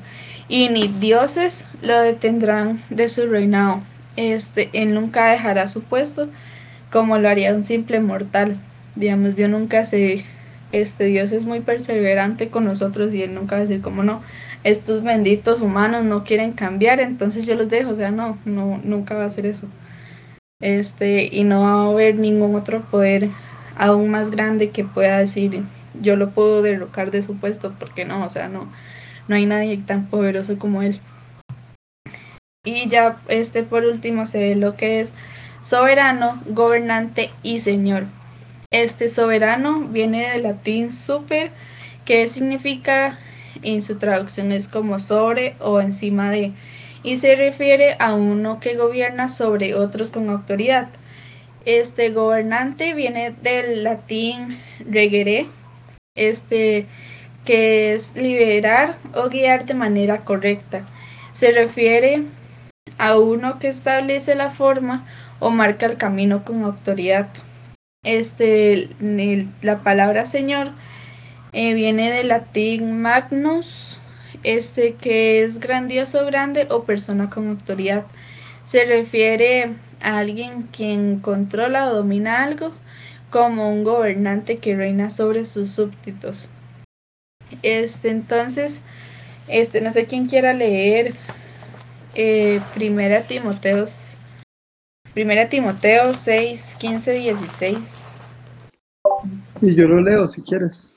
[0.52, 3.80] Y ni dioses lo detendrán de su reinado.
[4.16, 6.28] Este, él nunca dejará su puesto
[6.90, 8.58] como lo haría un simple mortal.
[8.94, 10.26] Digamos, Dios nunca se
[10.72, 14.22] este Dios es muy perseverante con nosotros y él nunca va a decir como no,
[14.62, 19.14] estos benditos humanos no quieren cambiar, entonces yo los dejo, o sea, no, no nunca
[19.14, 19.68] va a hacer eso
[20.60, 23.28] este, y no va a haber ningún otro poder
[23.76, 25.62] aún más grande que pueda decir
[26.00, 28.72] yo lo puedo derrocar de su puesto, porque no, o sea, no,
[29.28, 31.00] no hay nadie tan poderoso como él.
[32.64, 35.12] Y ya este por último se ve lo que es
[35.62, 38.06] soberano, gobernante y señor.
[38.70, 41.50] Este soberano viene del latín super,
[42.04, 43.18] que significa
[43.62, 46.52] en su traducción es como sobre o encima de
[47.02, 50.88] y se refiere a uno que gobierna sobre otros con autoridad.
[51.64, 54.58] Este gobernante viene del latín
[54.88, 55.46] regere,
[56.14, 56.86] este
[57.44, 60.86] que es liberar o guiar de manera correcta.
[61.32, 62.24] Se refiere
[62.98, 65.06] a uno que establece la forma
[65.40, 67.28] o marca el camino con autoridad.
[68.04, 68.88] Este,
[69.60, 70.70] la palabra señor
[71.52, 73.98] eh, viene del latín magnus,
[74.42, 78.04] este que es grandioso, grande o persona con autoridad.
[78.62, 82.72] Se refiere a alguien quien controla o domina algo,
[83.30, 86.48] como un gobernante que reina sobre sus súbditos.
[87.62, 88.82] Este, entonces,
[89.48, 91.14] este, no sé quién quiera leer
[92.14, 94.14] eh, Primera Timoteos,
[95.14, 97.76] Primera Timoteo 6, 15, 16.
[99.60, 100.94] Y yo lo leo si quieres.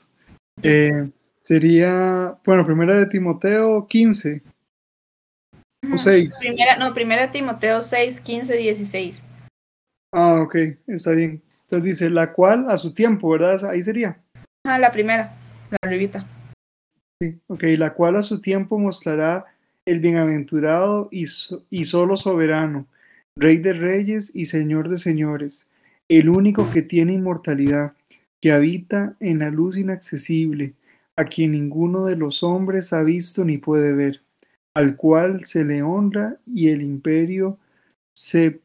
[0.62, 1.10] Eh,
[1.46, 4.42] Sería, bueno, primera de Timoteo 15
[5.94, 6.36] o 6.
[6.40, 9.22] Primera, no, primera Timoteo 6, 15, 16.
[10.12, 10.56] Ah, ok,
[10.88, 11.40] está bien.
[11.62, 13.64] Entonces dice, la cual a su tiempo, ¿verdad?
[13.70, 14.18] Ahí sería.
[14.66, 15.36] Ah, la primera,
[15.70, 16.26] la arribita.
[17.22, 19.46] Sí, ok, la cual a su tiempo mostrará
[19.86, 21.24] el bienaventurado y,
[21.70, 22.86] y solo soberano,
[23.38, 25.70] rey de reyes y señor de señores,
[26.08, 27.94] el único que tiene inmortalidad,
[28.42, 30.74] que habita en la luz inaccesible,
[31.16, 34.20] a quien ninguno de los hombres ha visto ni puede ver,
[34.74, 37.58] al cual se le honra y el imperio
[38.14, 38.60] se,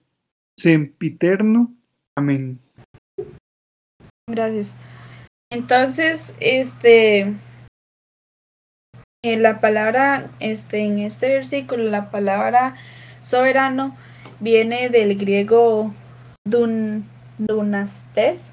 [0.58, 1.74] sempiterno.
[2.18, 2.60] Amén.
[4.30, 4.76] Gracias.
[5.50, 7.34] Entonces, este,
[9.24, 12.76] en la palabra, este, en este versículo, la palabra
[13.22, 13.96] soberano
[14.40, 15.94] viene del griego
[16.44, 17.06] dun,
[17.38, 18.52] dunastes,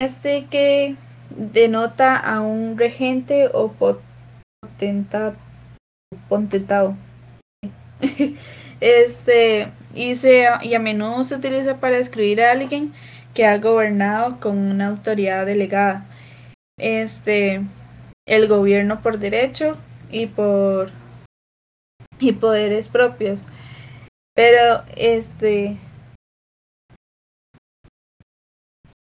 [0.00, 0.96] este que
[1.30, 5.34] denota a un regente o potentado.
[6.28, 6.96] potentado.
[8.82, 12.94] Este, y, se, y a menudo se utiliza para describir a alguien
[13.34, 16.06] que ha gobernado con una autoridad delegada.
[16.78, 17.60] Este,
[18.24, 19.76] el gobierno por derecho
[20.10, 20.90] y por
[22.18, 23.46] y poderes propios.
[24.34, 25.76] Pero este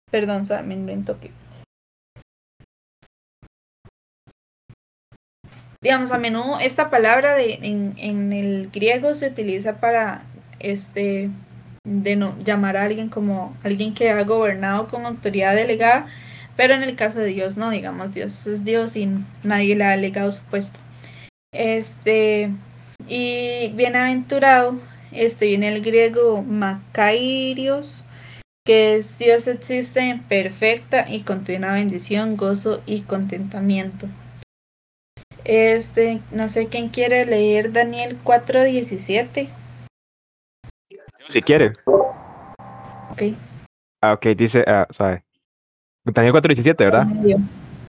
[0.10, 1.32] perdón, me invento que
[5.82, 10.24] digamos, a menudo esta palabra de, en, en el griego se utiliza para
[10.60, 11.30] este
[11.86, 16.08] de no, llamar a alguien como alguien que ha gobernado con autoridad delegada,
[16.58, 19.10] pero en el caso de Dios no, digamos, Dios es Dios y
[19.44, 20.80] nadie le ha delegado su puesto.
[21.58, 22.52] Este,
[23.08, 24.76] y bienaventurado,
[25.12, 28.06] este viene el griego Macairios,
[28.64, 34.06] que es Dios existe en perfecta y continua bendición, gozo y contentamiento.
[35.46, 39.50] Este, no sé quién quiere leer Daniel 4:17.
[41.30, 41.74] Si quiere.
[41.86, 43.34] Ok.
[44.04, 45.24] Ah, ok, dice, ah, sabe.
[46.06, 47.08] Daniel 4:17, ¿verdad?
[47.08, 47.38] Medio.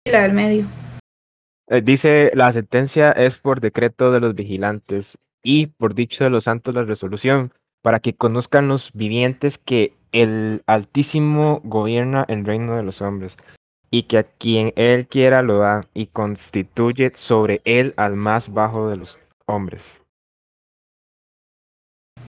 [0.05, 0.84] Sí, la del medio.
[1.69, 6.45] Eh, dice, la sentencia es por decreto de los vigilantes y por dicho de los
[6.45, 12.83] santos la resolución, para que conozcan los vivientes que el Altísimo gobierna el reino de
[12.83, 13.37] los hombres
[13.91, 18.89] y que a quien él quiera lo da y constituye sobre él al más bajo
[18.89, 19.83] de los hombres.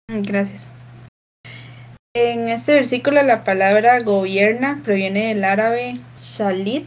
[0.08, 0.68] Gracias.
[2.14, 6.86] En este versículo la palabra gobierna proviene del árabe shalit,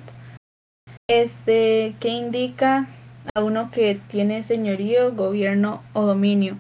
[1.10, 2.88] este que indica
[3.34, 6.56] a uno que tiene señorío, gobierno o dominio.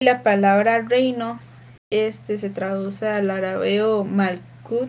[0.00, 1.40] Y la palabra reino
[1.90, 4.88] este se traduce al arabeo malkut,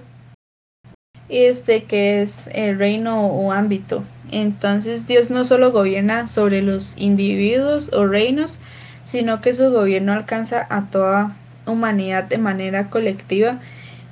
[1.28, 4.04] este que es el reino o ámbito.
[4.32, 8.60] Entonces Dios no solo gobierna sobre los individuos o reinos,
[9.06, 13.60] sino que su gobierno alcanza a toda humanidad de manera colectiva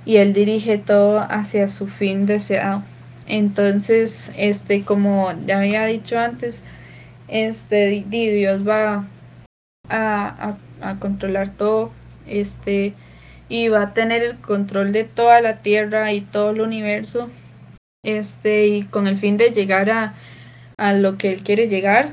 [0.06, 2.82] y él dirige todo hacia su fin deseado.
[3.28, 6.62] Entonces, este, como ya había dicho antes,
[7.28, 9.06] este, Dios va
[9.90, 11.92] a, a, controlar todo,
[12.26, 12.94] este,
[13.50, 17.30] y va a tener el control de toda la tierra y todo el universo
[18.04, 20.14] este y con el fin de llegar a,
[20.78, 22.10] a lo que él quiere llegar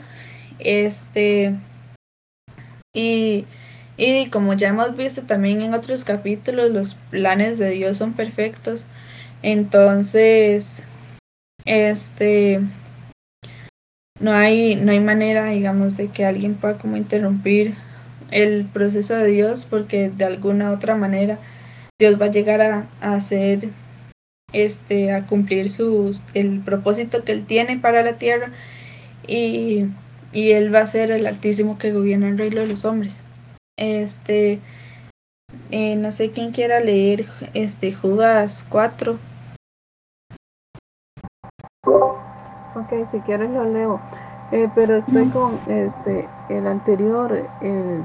[0.59, 1.55] este
[2.93, 3.45] y,
[3.97, 8.85] y como ya hemos visto también en otros capítulos los planes de Dios son perfectos.
[9.43, 10.85] Entonces
[11.65, 12.61] este
[14.21, 17.75] no hay no hay manera digamos de que alguien pueda como interrumpir
[18.31, 21.39] el proceso de Dios porque de alguna otra manera
[21.99, 23.69] Dios va a llegar a, a hacer
[24.53, 28.51] este a cumplir sus el propósito que él tiene para la tierra
[29.27, 29.87] y,
[30.33, 33.25] y él va a ser el altísimo que gobierna el reino de los hombres.
[33.77, 34.61] Este
[35.71, 39.19] eh, no sé quién quiera leer este Judas 4
[42.85, 44.01] ok si quieres lo leo.
[44.53, 48.05] Eh, pero estoy con este el anterior el,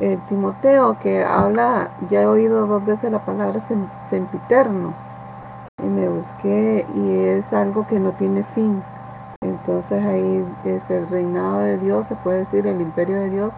[0.00, 4.92] el, Timoteo que habla ya he oído dos veces la palabra sem, sempiterno
[5.82, 8.82] y me busqué y es algo que no tiene fin.
[9.42, 13.54] Entonces ahí es el reinado de Dios se puede decir el imperio de Dios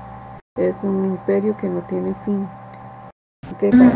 [0.57, 2.47] es un imperio que no tiene fin.
[3.55, 3.93] Okay, para,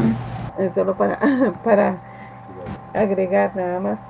[0.59, 1.19] es solo para
[1.64, 1.99] para
[2.95, 4.01] agregar nada más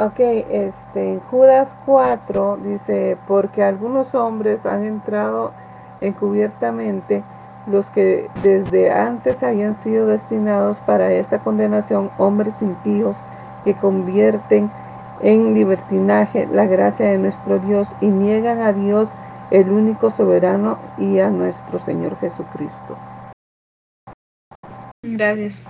[0.00, 5.50] Ok, este, en Judas 4 dice, porque algunos hombres han entrado
[6.00, 7.24] encubiertamente,
[7.66, 13.16] los que desde antes habían sido destinados para esta condenación, hombres impíos
[13.64, 14.70] que convierten
[15.20, 19.10] en libertinaje la gracia de nuestro Dios y niegan a Dios
[19.50, 22.96] el único soberano y a nuestro Señor Jesucristo.
[25.02, 25.64] Gracias.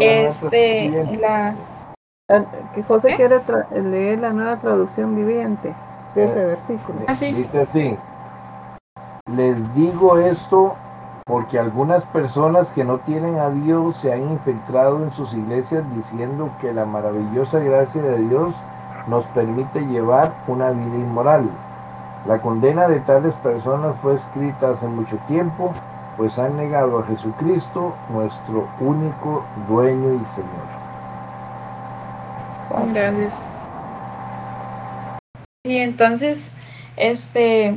[0.00, 0.90] Este,
[1.20, 1.54] la,
[2.74, 3.16] Que José ¿Eh?
[3.16, 3.40] quiere
[3.82, 5.74] leer la nueva traducción viviente
[6.14, 6.98] de ese versículo.
[7.06, 7.32] Ah, sí.
[7.32, 7.98] Dice así,
[9.34, 10.76] les digo esto
[11.24, 16.50] porque algunas personas que no tienen a Dios se han infiltrado en sus iglesias diciendo
[16.60, 18.54] que la maravillosa gracia de Dios
[19.06, 21.48] nos permite llevar una vida inmoral.
[22.26, 25.72] La condena de tales personas fue escrita hace mucho tiempo
[26.18, 30.77] pues han negado a Jesucristo, nuestro único dueño y Señor.
[32.94, 33.34] Gracias.
[35.64, 36.50] Y entonces,
[36.96, 37.74] este,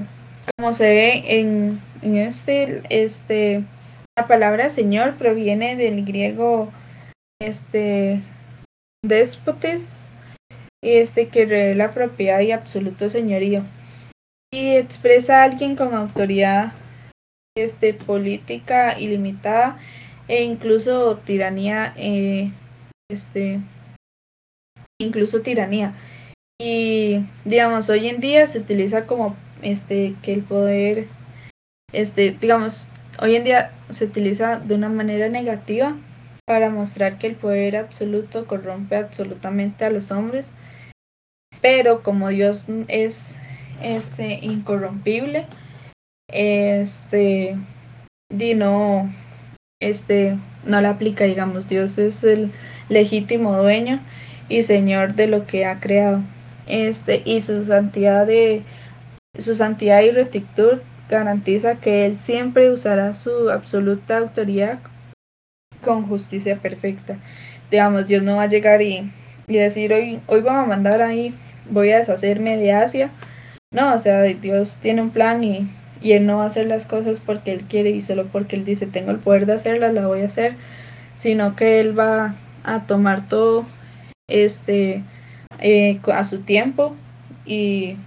[0.57, 3.63] como se ve en, en este, este,
[4.17, 6.71] la palabra Señor proviene del griego,
[7.41, 8.21] este,
[9.03, 9.97] déspotes,
[10.83, 13.63] este, que revela propiedad y absoluto señorío.
[14.53, 16.73] Y expresa a alguien con autoridad,
[17.57, 19.77] este, política ilimitada
[20.27, 22.51] e incluso tiranía, eh,
[23.09, 23.59] este,
[25.01, 25.93] incluso tiranía.
[26.59, 31.07] Y digamos, hoy en día se utiliza como este que el poder,
[31.91, 32.87] este, digamos,
[33.19, 35.97] hoy en día se utiliza de una manera negativa
[36.45, 40.51] para mostrar que el poder absoluto corrompe absolutamente a los hombres.
[41.61, 43.35] Pero como Dios es
[43.81, 45.47] este incorrompible,
[46.27, 47.57] este
[48.29, 49.11] no
[49.79, 52.51] este no le aplica, digamos, Dios es el
[52.87, 53.99] legítimo dueño
[54.51, 56.21] y señor de lo que ha creado.
[56.67, 58.63] Este, y su santidad de
[59.39, 60.79] su santidad y rectitud
[61.09, 64.79] garantiza que él siempre usará su absoluta autoridad
[65.83, 67.17] con justicia perfecta.
[67.71, 69.09] Digamos, Dios no va a llegar y,
[69.47, 71.33] y decir hoy, hoy vamos a mandar ahí,
[71.69, 73.09] voy a deshacerme de Asia.
[73.73, 75.69] No, o sea, Dios tiene un plan y,
[76.01, 78.65] y Él no va a hacer las cosas porque Él quiere y solo porque Él
[78.65, 80.55] dice tengo el poder de hacerlas, la voy a hacer,
[81.15, 82.35] sino que Él va
[82.65, 83.65] a tomar todo
[84.27, 85.03] este
[85.59, 86.95] eh, a su tiempo
[87.45, 87.97] y,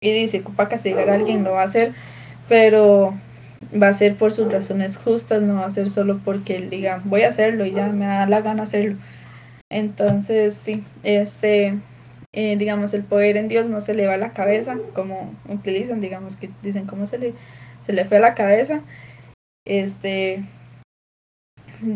[0.00, 1.92] y dice, ocupa castigar a alguien, lo va a hacer,
[2.48, 3.14] pero
[3.80, 7.02] va a ser por sus razones justas, no va a ser solo porque él diga,
[7.04, 8.96] voy a hacerlo y ya me da la gana hacerlo.
[9.70, 11.78] Entonces, sí, este,
[12.32, 16.00] eh, digamos, el poder en Dios no se le va a la cabeza, como utilizan,
[16.00, 17.34] digamos, que dicen, ¿cómo se le,
[17.84, 18.82] se le fue a la cabeza?
[19.64, 20.44] Este,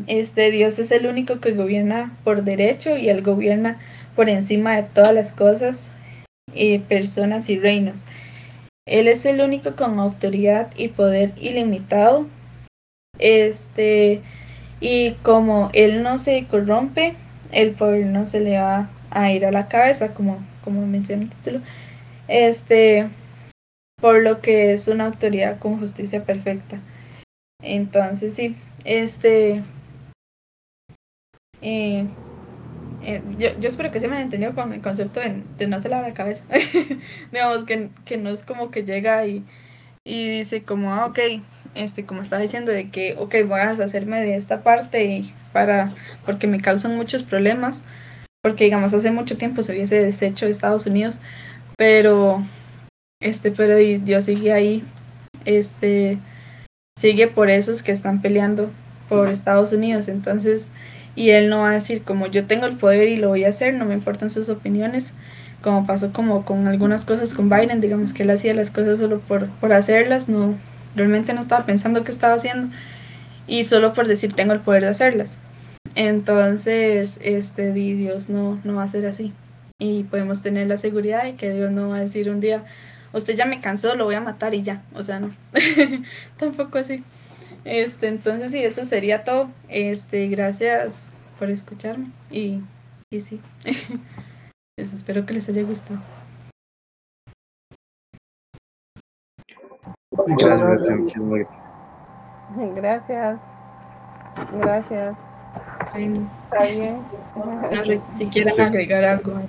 [0.07, 3.79] este Dios es el único que gobierna por derecho y él gobierna
[4.17, 5.91] por encima de todas las cosas,
[6.55, 8.05] y personas y reinos.
[8.87, 12.27] Él es el único con autoridad y poder ilimitado.
[13.19, 14.21] Este,
[14.81, 17.15] y como él no se corrompe,
[17.53, 21.31] el poder no se le va a ir a la cabeza, como, como menciona el
[21.31, 21.61] título.
[22.29, 23.09] Este,
[24.01, 26.79] por lo que es una autoridad con justicia perfecta.
[27.63, 29.63] Entonces, sí, este.
[31.63, 32.07] Eh,
[33.03, 35.81] eh, yo, yo, espero que se me haya entendido con el concepto de, de no
[35.81, 36.45] se lava la cabeza.
[37.33, 39.45] Digamos que, que, no es como que llega y,
[40.05, 41.19] y dice como, ah, ok,
[41.75, 45.95] este, como estaba diciendo, de que, ok, voy a deshacerme de esta parte y para,
[46.25, 47.83] porque me causan muchos problemas,
[48.43, 51.21] porque digamos hace mucho tiempo se hubiese deshecho de Estados Unidos,
[51.77, 52.43] pero,
[53.21, 54.85] este, pero Dios sigue ahí,
[55.45, 56.19] este,
[56.97, 58.71] sigue por esos que están peleando
[59.09, 60.69] por Estados Unidos, entonces
[61.17, 63.49] y él no va a decir como yo tengo el poder y lo voy a
[63.49, 65.13] hacer, no me importan sus opiniones,
[65.63, 69.21] como pasó como con algunas cosas con Biden, digamos que él hacía las cosas solo
[69.21, 70.55] por, por hacerlas, no,
[70.95, 72.75] realmente no estaba pensando qué estaba haciendo
[73.47, 75.37] y solo por decir tengo el poder de hacerlas.
[75.95, 79.33] Entonces, este Dios no, no va a ser así.
[79.79, 82.65] Y podemos tener la seguridad de que Dios no va a decir un día,
[83.13, 84.83] usted ya me cansó, lo voy a matar y ya.
[84.95, 85.31] O sea, no.
[86.39, 87.03] Tampoco así.
[87.65, 89.51] Este, entonces sí, eso sería todo.
[89.69, 92.61] Este, gracias por escucharme y,
[93.11, 93.41] y sí.
[94.77, 96.01] Pues espero que les haya gustado.
[100.27, 101.67] Muchas gracias.
[102.75, 103.39] Gracias.
[104.55, 105.17] Gracias.
[105.95, 107.03] Está bien.
[107.71, 109.41] No sé si quieren agregar algo.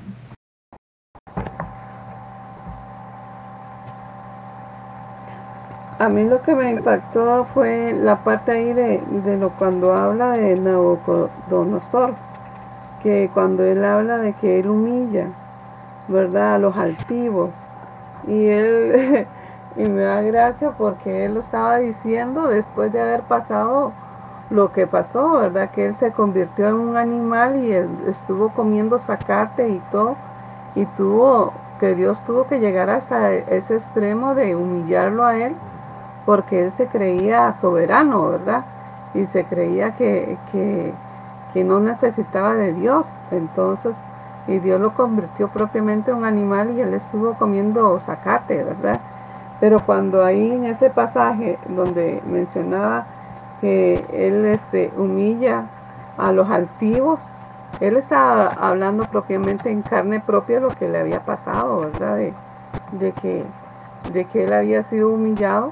[6.01, 10.31] A mí lo que me impactó fue la parte ahí de, de lo cuando habla
[10.31, 12.15] de Nabucodonosor,
[13.03, 15.27] que cuando él habla de que él humilla,
[16.07, 16.55] ¿verdad?
[16.55, 17.53] A los altivos.
[18.25, 19.27] Y él,
[19.75, 23.91] y me da gracia porque él lo estaba diciendo después de haber pasado
[24.49, 25.69] lo que pasó, ¿verdad?
[25.69, 27.73] Que él se convirtió en un animal y
[28.09, 30.15] estuvo comiendo zacate y todo,
[30.73, 35.55] y tuvo, que Dios tuvo que llegar hasta ese extremo de humillarlo a él
[36.25, 38.65] porque él se creía soberano, ¿verdad?
[39.13, 40.93] Y se creía que, que,
[41.63, 43.07] no necesitaba de Dios.
[43.31, 43.97] Entonces,
[44.47, 48.99] y Dios lo convirtió propiamente en un animal y él estuvo comiendo zacate, ¿verdad?
[49.59, 53.05] Pero cuando ahí en ese pasaje donde mencionaba
[53.59, 55.65] que él este, humilla
[56.17, 57.19] a los altivos,
[57.79, 62.15] él estaba hablando propiamente en carne propia lo que le había pasado, ¿verdad?
[62.15, 62.33] De,
[62.93, 63.45] de, que,
[64.11, 65.69] de que él había sido humillado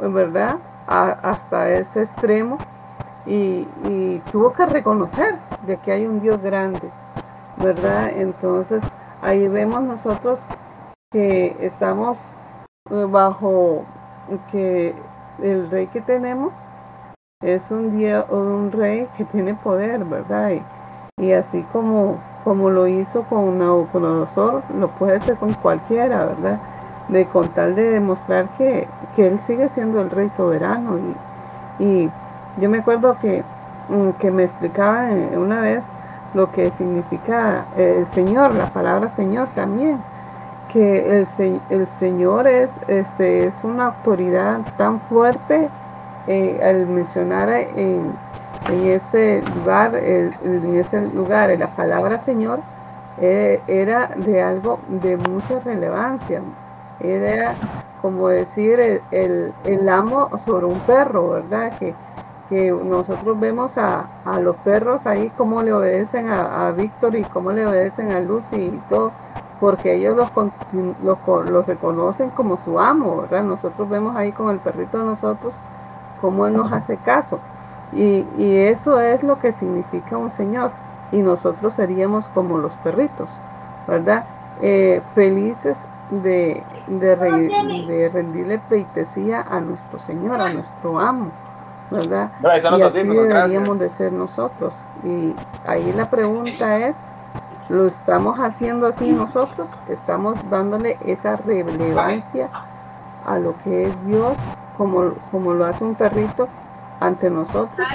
[0.00, 0.58] ¿verdad?
[0.86, 2.58] hasta ese extremo
[3.26, 3.66] y,
[4.32, 5.36] tuvo que reconocer
[5.66, 6.90] de que hay un Dios grande,
[7.58, 8.10] ¿verdad?
[8.16, 8.82] Entonces
[9.22, 10.40] ahí vemos nosotros
[11.12, 12.18] que estamos
[12.90, 13.84] eh, bajo
[14.50, 14.94] que
[15.42, 16.52] el rey que tenemos
[17.42, 20.50] es un, día, un rey que tiene poder, ¿verdad?
[20.50, 26.60] Y, y así como, como lo hizo con Nabucodonosor, lo puede hacer con cualquiera, ¿verdad?
[27.10, 28.86] De con tal de demostrar que,
[29.16, 30.98] que él sigue siendo el rey soberano.
[31.78, 32.10] Y, y
[32.60, 33.42] yo me acuerdo que,
[33.88, 35.84] mm, que me explicaba una vez
[36.34, 39.98] lo que significa el Señor, la palabra Señor también,
[40.72, 41.26] que el,
[41.70, 45.68] el Señor es, este, es una autoridad tan fuerte
[46.26, 48.12] eh, al mencionar en,
[48.68, 52.60] en ese lugar, en ese lugar la palabra Señor,
[53.20, 56.40] eh, era de algo de mucha relevancia,
[57.00, 57.54] era
[58.02, 58.80] como decir
[59.10, 61.76] el, el, amo sobre un perro, ¿verdad?
[61.78, 61.94] Que,
[62.48, 67.22] que nosotros vemos a, a, los perros ahí cómo le obedecen a, a Víctor y
[67.24, 69.12] cómo le obedecen a Lucy y todo,
[69.60, 70.30] porque ellos los,
[71.02, 71.18] los,
[71.50, 73.44] los, reconocen como su amo, ¿verdad?
[73.44, 75.54] Nosotros vemos ahí con el perrito de nosotros
[76.20, 77.38] cómo él nos hace caso.
[77.92, 80.70] Y, y eso es lo que significa un Señor.
[81.12, 83.30] Y nosotros seríamos como los perritos,
[83.88, 84.24] ¿verdad?
[84.62, 85.76] Eh, felices
[86.10, 87.16] de, de,
[87.86, 91.30] de rendirle pleitesía a nuestro Señor, a nuestro amo,
[91.90, 92.30] ¿verdad?
[92.42, 94.74] y así deberíamos de ser nosotros.
[95.04, 95.34] Y
[95.66, 96.96] ahí la pregunta es,
[97.68, 99.68] ¿lo estamos haciendo así nosotros?
[99.88, 102.50] ¿Estamos dándole esa relevancia
[103.24, 104.36] a lo que es Dios
[104.76, 106.48] como, como lo hace un perrito
[106.98, 107.86] ante nosotros?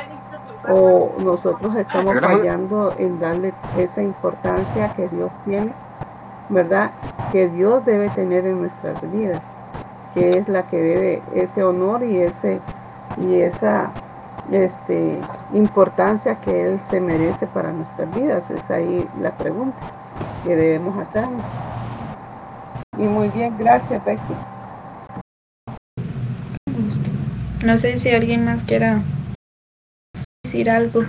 [0.67, 5.73] ¿O nosotros estamos fallando en darle esa importancia que Dios tiene?
[6.49, 6.91] ¿Verdad?
[7.31, 9.41] Que Dios debe tener en nuestras vidas,
[10.13, 12.59] que es la que debe ese honor y ese
[13.21, 13.91] y esa
[14.51, 15.19] este,
[15.53, 18.49] importancia que Él se merece para nuestras vidas.
[18.51, 19.77] Es ahí la pregunta
[20.43, 21.43] que debemos hacernos.
[22.97, 24.33] Y muy bien, gracias, Bexy.
[27.65, 29.01] No sé si alguien más quiera
[30.43, 31.03] decir algo.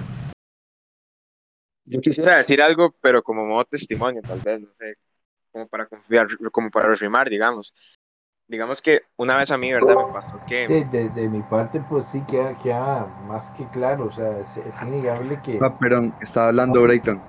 [1.84, 4.96] Yo quisiera decir algo, pero como modo testimonio, tal vez, no sé,
[5.56, 7.72] como para confiar, como para refirmar, digamos
[8.46, 9.96] digamos que una vez a mí, ¿verdad?
[10.06, 10.68] Me pasó que...
[10.68, 14.82] de, de, mi parte, pues sí queda, queda más que claro, o sea, es, es
[14.82, 15.58] innegable que...
[15.60, 17.22] Ah, perdón, estaba hablando Brayton.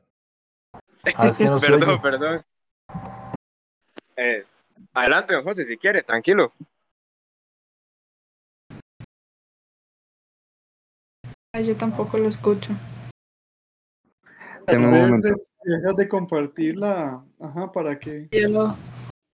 [1.16, 2.46] Ah, es que no perdón, perdón.
[4.18, 4.46] Eh,
[4.94, 6.52] adelante, don José, si quiere, tranquilo.
[11.54, 12.74] Yo tampoco lo escucho.
[14.68, 15.30] Tengo un momento.
[15.64, 18.28] Dejas de compartirla, ajá, para que...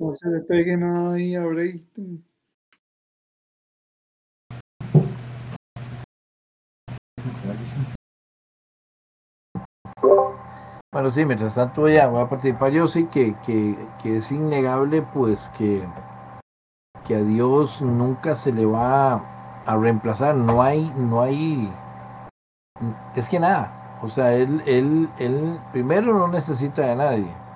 [0.01, 2.25] No se le pegue nada ahí a Brayton.
[10.91, 12.73] Bueno, sí, mientras tanto ya voy a participar.
[12.73, 15.87] Yo sí que, que, que es innegable, pues, que,
[17.07, 20.35] que a Dios nunca se le va a reemplazar.
[20.37, 21.71] No hay, no hay,
[23.15, 23.78] es que nada.
[24.03, 27.49] O sea, él, él, él primero no necesita de nadie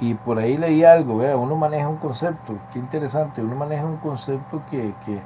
[0.00, 3.96] y por ahí leí algo, vea, uno maneja un concepto, qué interesante, uno maneja un
[3.96, 5.20] concepto que, que,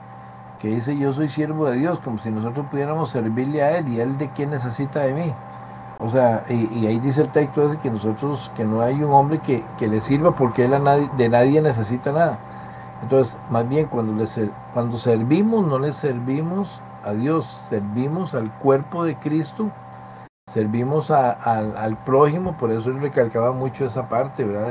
[0.59, 4.01] que, dice yo soy siervo de Dios, como si nosotros pudiéramos servirle a Él y
[4.01, 5.35] Él de quién necesita de mí.
[5.99, 9.39] O sea, y, ahí dice el texto ese que nosotros, que no hay un hombre
[9.39, 10.73] que, que le sirva porque Él
[11.17, 12.39] de nadie necesita nada.
[13.03, 14.27] Entonces, más bien cuando, le,
[14.73, 19.71] cuando servimos, no le servimos a Dios, servimos al cuerpo de Cristo
[20.53, 24.69] servimos al prójimo, por eso él recalcaba mucho esa parte, ¿verdad?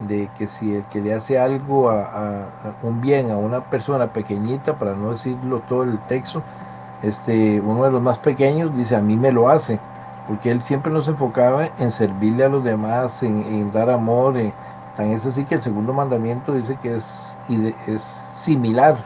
[0.00, 2.46] De, que si el que le hace algo, a,
[2.82, 6.42] un bien a una persona pequeñita, para no decirlo todo el texto,
[7.02, 9.78] este, uno de los más pequeños dice, a mí me lo hace,
[10.26, 14.34] porque él siempre nos enfocaba en servirle a los demás, en, dar amor,
[14.96, 17.38] tan es así que el segundo mandamiento dice que es,
[17.86, 18.02] es
[18.42, 18.96] similar,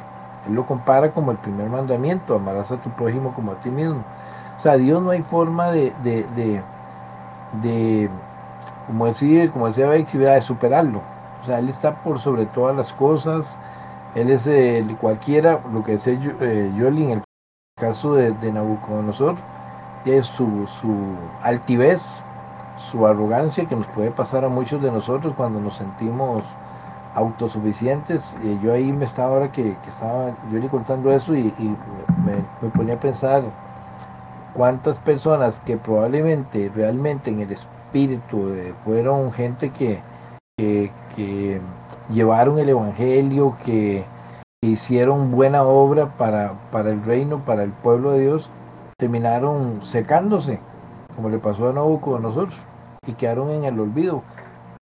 [0.46, 4.03] él lo compara como el primer mandamiento, amarás a tu prójimo como a ti mismo.
[4.59, 6.62] O sea, Dios no hay forma de, de, de,
[7.62, 8.11] de
[8.88, 11.02] como decir, como decía de superarlo.
[11.42, 13.59] O sea, Él está por sobre todas las cosas.
[14.14, 17.22] Él es el, cualquiera, lo que decía eh, Yoli en el
[17.78, 19.36] caso de, de Nabucodonosor,
[20.04, 22.02] es su, su altivez,
[22.90, 26.42] su arrogancia que nos puede pasar a muchos de nosotros cuando nos sentimos
[27.14, 28.34] autosuficientes.
[28.42, 31.54] Y yo ahí me estaba ahora que, que estaba Yoli contando eso y,
[32.62, 33.44] me ponía a pensar
[34.59, 40.02] cuántas personas que probablemente realmente en el espíritu eh, fueron gente que,
[40.59, 41.61] que,
[42.11, 44.04] llevaron el evangelio, que,
[44.61, 48.50] hicieron buena obra para, para el reino, para el pueblo de Dios,
[48.98, 50.59] terminaron secándose,
[51.14, 52.59] como le pasó a nosotros,
[53.06, 54.24] y quedaron en el olvido.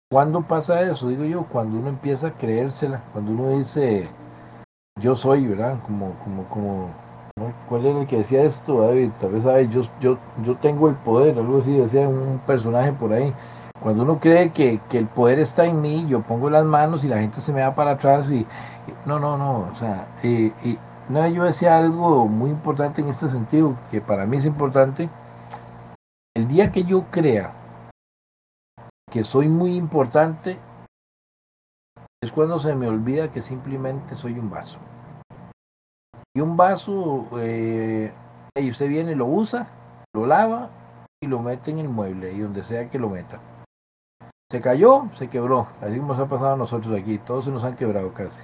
[0.08, 1.08] ¿Cuándo pasa eso?
[1.08, 4.04] Digo yo, cuando uno empieza a creérsela, cuando uno dice,
[5.00, 5.80] yo soy, ¿verdad?
[5.84, 7.05] Como, como, como.
[7.68, 9.10] ¿Cuál era el que decía esto, David?
[9.20, 9.70] Tal vez, ¿sabes?
[9.70, 13.34] Yo, yo, yo tengo el poder, algo así decía un personaje por ahí.
[13.80, 17.18] Cuando uno cree que, el poder está en mí, yo pongo las manos y la
[17.18, 18.46] gente se me va para atrás y,
[19.04, 20.52] no, no, no, o sea, y
[21.08, 25.08] no, yo decía algo muy importante en este sentido, que para mí es importante.
[26.34, 27.52] El día que yo crea
[29.12, 30.58] que soy muy importante,
[32.22, 34.78] es cuando se me olvida que simplemente soy un vaso.
[36.36, 38.12] Y un vaso, eh,
[38.56, 39.68] y usted viene, lo usa,
[40.12, 40.68] lo lava
[41.18, 43.40] y lo mete en el mueble, y donde sea que lo meta.
[44.52, 45.66] Se cayó, se quebró.
[45.80, 47.16] Así nos ha pasado a nosotros aquí.
[47.16, 48.42] Todos se nos han quebrado casi.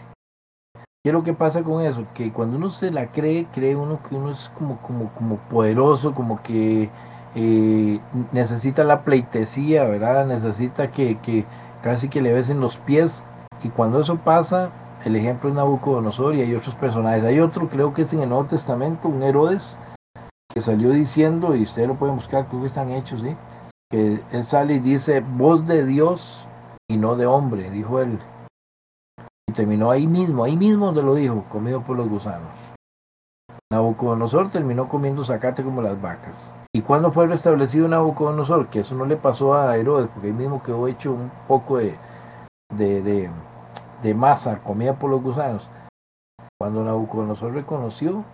[0.75, 2.07] ¿Qué es lo que pasa con eso?
[2.15, 6.15] Que cuando uno se la cree, cree uno que uno es como, como, como poderoso,
[6.15, 6.89] como que
[7.35, 8.01] eh,
[8.33, 10.25] necesita la pleitesía, ¿verdad?
[10.25, 11.45] Necesita que, que
[11.83, 13.23] casi que le besen los pies.
[13.63, 14.71] Y cuando eso pasa,
[15.05, 17.25] el ejemplo es Nabucodonosor y hay otros personajes.
[17.25, 19.77] Hay otro, creo que es en el Nuevo Testamento, un Herodes,
[20.53, 23.37] que salió diciendo, y ustedes lo pueden buscar, creo que están hechos, ¿sí?
[23.91, 26.47] Que él sale y dice, voz de Dios
[26.89, 28.19] y no de hombre, dijo él.
[29.49, 32.51] Y terminó ahí mismo, ahí mismo donde lo dijo, comido por los gusanos.
[33.71, 36.37] Nabucodonosor terminó comiendo zacate como las vacas.
[36.75, 38.69] ¿Y cuándo fue restablecido Nabucodonosor?
[38.69, 41.97] Que eso no le pasó a Herodes, porque ahí mismo quedó hecho un poco de,
[42.75, 43.31] de, de,
[44.03, 45.69] de masa comida por los gusanos.
[46.59, 48.25] Cuando Nabucodonosor reconoció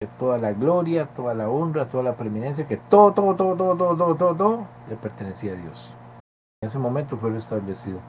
[0.00, 3.76] que toda la gloria, toda la honra, toda la preeminencia, que todo, todo, todo, todo,
[3.76, 5.94] todo, todo, todo, todo le pertenecía a Dios.
[6.62, 8.00] En ese momento fue restablecido.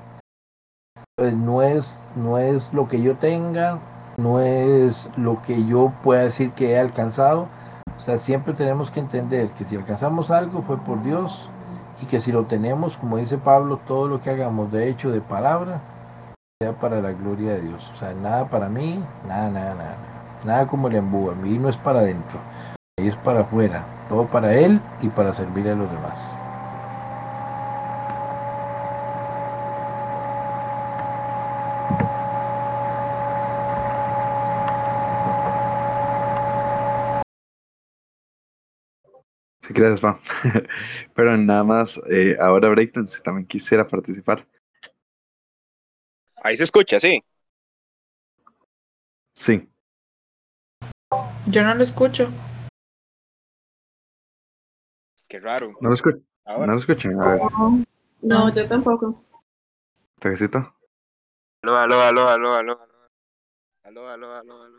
[1.17, 3.79] Entonces no es, no es lo que yo tenga,
[4.17, 7.47] no es lo que yo pueda decir que he alcanzado.
[7.97, 11.49] O sea, siempre tenemos que entender que si alcanzamos algo fue por Dios
[12.01, 15.21] y que si lo tenemos, como dice Pablo, todo lo que hagamos de hecho, de
[15.21, 15.81] palabra,
[16.61, 17.89] sea para la gloria de Dios.
[17.95, 20.41] O sea, nada para mí, nada, nada, nada.
[20.43, 22.37] Nada como el embú, a mí no es para adentro,
[22.99, 26.19] ahí es para afuera, todo para Él y para servir a los demás.
[39.61, 40.15] Sí, gracias, Juan.
[41.15, 44.45] Pero nada más, eh, ahora Brayton, si también quisiera participar.
[46.41, 47.23] Ahí se escucha, sí.
[49.31, 49.69] Sí.
[51.47, 52.29] Yo no lo escucho.
[55.27, 55.73] Qué raro.
[55.81, 56.65] ¿No lo, escu- Ahora.
[56.67, 56.79] ¿no lo
[57.29, 57.39] ver,
[58.21, 59.23] No, yo tampoco.
[60.19, 60.75] toquecito.
[61.61, 63.09] Aló, aló, aló, aló, aló, aló.
[63.83, 64.77] Aló, aló, aló, aló.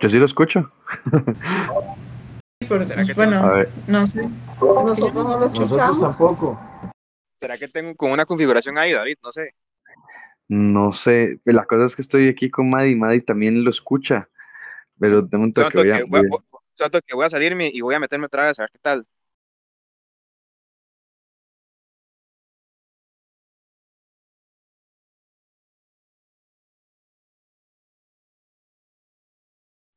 [0.00, 0.72] Yo sí lo escucho.
[2.64, 4.22] Sí, pero, ¿Será que A bueno, no sé.
[4.22, 6.58] Nosotros no tampoco.
[7.38, 9.16] ¿Será que tengo con una configuración ahí, David?
[9.22, 9.54] No sé.
[10.48, 11.40] no sé.
[11.44, 12.96] La cosa es que estoy aquí con Maddie.
[12.96, 14.30] Maddie también lo escucha.
[14.98, 17.26] Pero de un toque, Santo voy a- que, voy a, voy a- santo que voy
[17.26, 19.06] a salirme y voy a meterme otra vez a ver qué tal.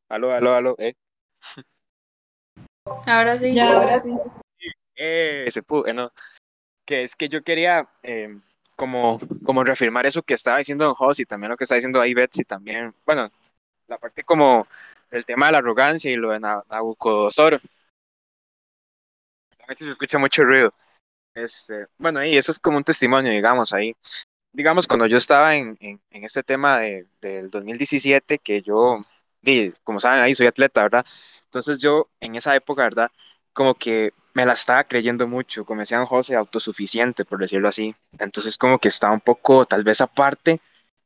[0.10, 0.76] Aló, aló, aló.
[0.80, 0.94] Eh,
[3.06, 3.54] Ahora sí.
[3.54, 4.12] Ya, ahora sí.
[4.96, 6.12] eh, se pudo, eh, no.
[6.86, 8.38] Que es que yo quería eh,
[8.76, 12.00] como, como reafirmar eso que estaba diciendo Don Jos y también lo que está diciendo
[12.00, 12.94] ahí Betsy también.
[13.06, 13.30] Bueno,
[13.88, 14.68] la parte como
[15.12, 17.56] el tema de la arrogancia y lo de Na- Nabucodonosor.
[19.64, 20.74] A veces se escucha mucho ruido.
[21.34, 23.94] Este, bueno, y eso es como un testimonio, digamos, ahí.
[24.54, 29.06] Digamos, cuando yo estaba en, en, en este tema de, del 2017, que yo,
[29.42, 31.06] di, como saben, ahí soy atleta, ¿verdad?
[31.46, 33.10] Entonces yo en esa época, ¿verdad?
[33.54, 37.96] Como que me la estaba creyendo mucho, como decían José, autosuficiente, por decirlo así.
[38.20, 40.62] Entonces como que estaba un poco, tal vez aparte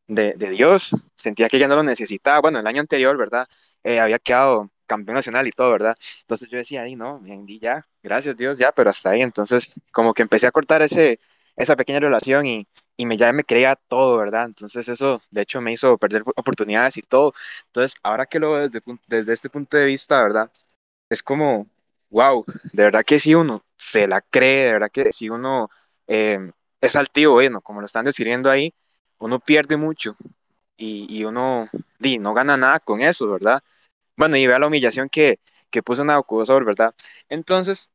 [0.07, 2.41] de, de Dios, sentía que ya no lo necesitaba.
[2.41, 3.47] Bueno, el año anterior, ¿verdad?
[3.83, 5.95] Eh, había quedado campeón nacional y todo, ¿verdad?
[6.21, 9.21] Entonces yo decía, ahí no, bien, ya, gracias Dios, ya, pero hasta ahí.
[9.21, 11.19] Entonces como que empecé a cortar ese,
[11.55, 12.67] esa pequeña relación y,
[12.97, 14.45] y me, ya me creía todo, ¿verdad?
[14.45, 17.33] Entonces eso, de hecho, me hizo perder oportunidades y todo.
[17.67, 20.51] Entonces, ahora que lo veo desde, desde este punto de vista, ¿verdad?
[21.09, 21.67] Es como,
[22.09, 25.69] wow, de verdad que si uno se la cree, de verdad que si uno
[26.07, 28.73] eh, es altivo, bueno, como lo están describiendo ahí,
[29.19, 30.15] uno pierde mucho
[30.77, 31.69] y, y uno
[31.99, 33.63] di, no gana nada con eso, ¿verdad?
[34.17, 35.39] Bueno, y vea la humillación que,
[35.71, 36.95] que puso Nabucodonosor, ¿verdad?
[37.29, 37.91] Entonces,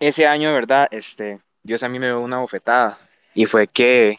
[0.00, 0.88] ese año, ¿verdad?
[0.90, 2.98] Este, Dios a mí me dio una bofetada
[3.34, 4.18] y fue que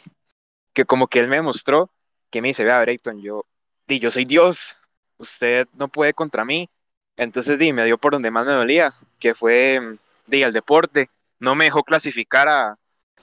[0.73, 1.91] que como que él me mostró,
[2.29, 3.45] que me dice, vea, Brayton, yo,
[3.87, 4.77] di, yo soy Dios,
[5.17, 6.69] usted no puede contra mí.
[7.17, 9.97] Entonces, di, me dio por donde más me dolía, que fue,
[10.27, 11.09] di, el deporte.
[11.39, 12.79] No me dejó clasificar a,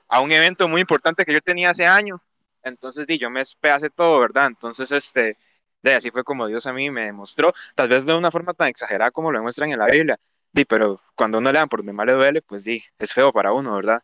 [0.09, 2.20] a un evento muy importante que yo tenía hace años.
[2.62, 4.47] Entonces, di, yo me hace todo, ¿verdad?
[4.49, 5.39] Entonces, este,
[5.82, 8.68] de así fue como Dios a mí me demostró, tal vez de una forma tan
[8.68, 10.18] exagerada como lo muestran en la Biblia,
[10.53, 13.32] di, pero cuando uno le dan por donde más le duele, pues di, es feo
[13.32, 14.03] para uno, ¿verdad?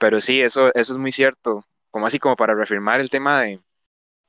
[0.00, 3.60] Pero sí, eso, eso es muy cierto, como así como para reafirmar el tema de,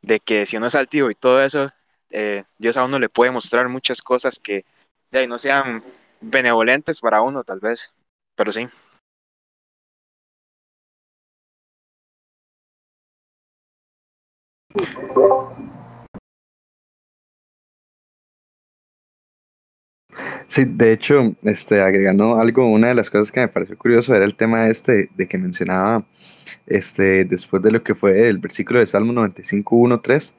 [0.01, 1.71] de que si uno es altivo y todo eso,
[2.09, 4.65] eh, Dios a uno le puede mostrar muchas cosas que
[5.11, 5.81] de no sean
[6.19, 7.93] benevolentes para uno, tal vez,
[8.35, 8.67] pero sí.
[20.47, 24.25] Sí, de hecho, este, agregando algo, una de las cosas que me pareció curioso era
[24.25, 26.05] el tema este de que mencionaba,
[26.67, 30.35] este, después de lo que fue el versículo de Salmo 95, 1, 3,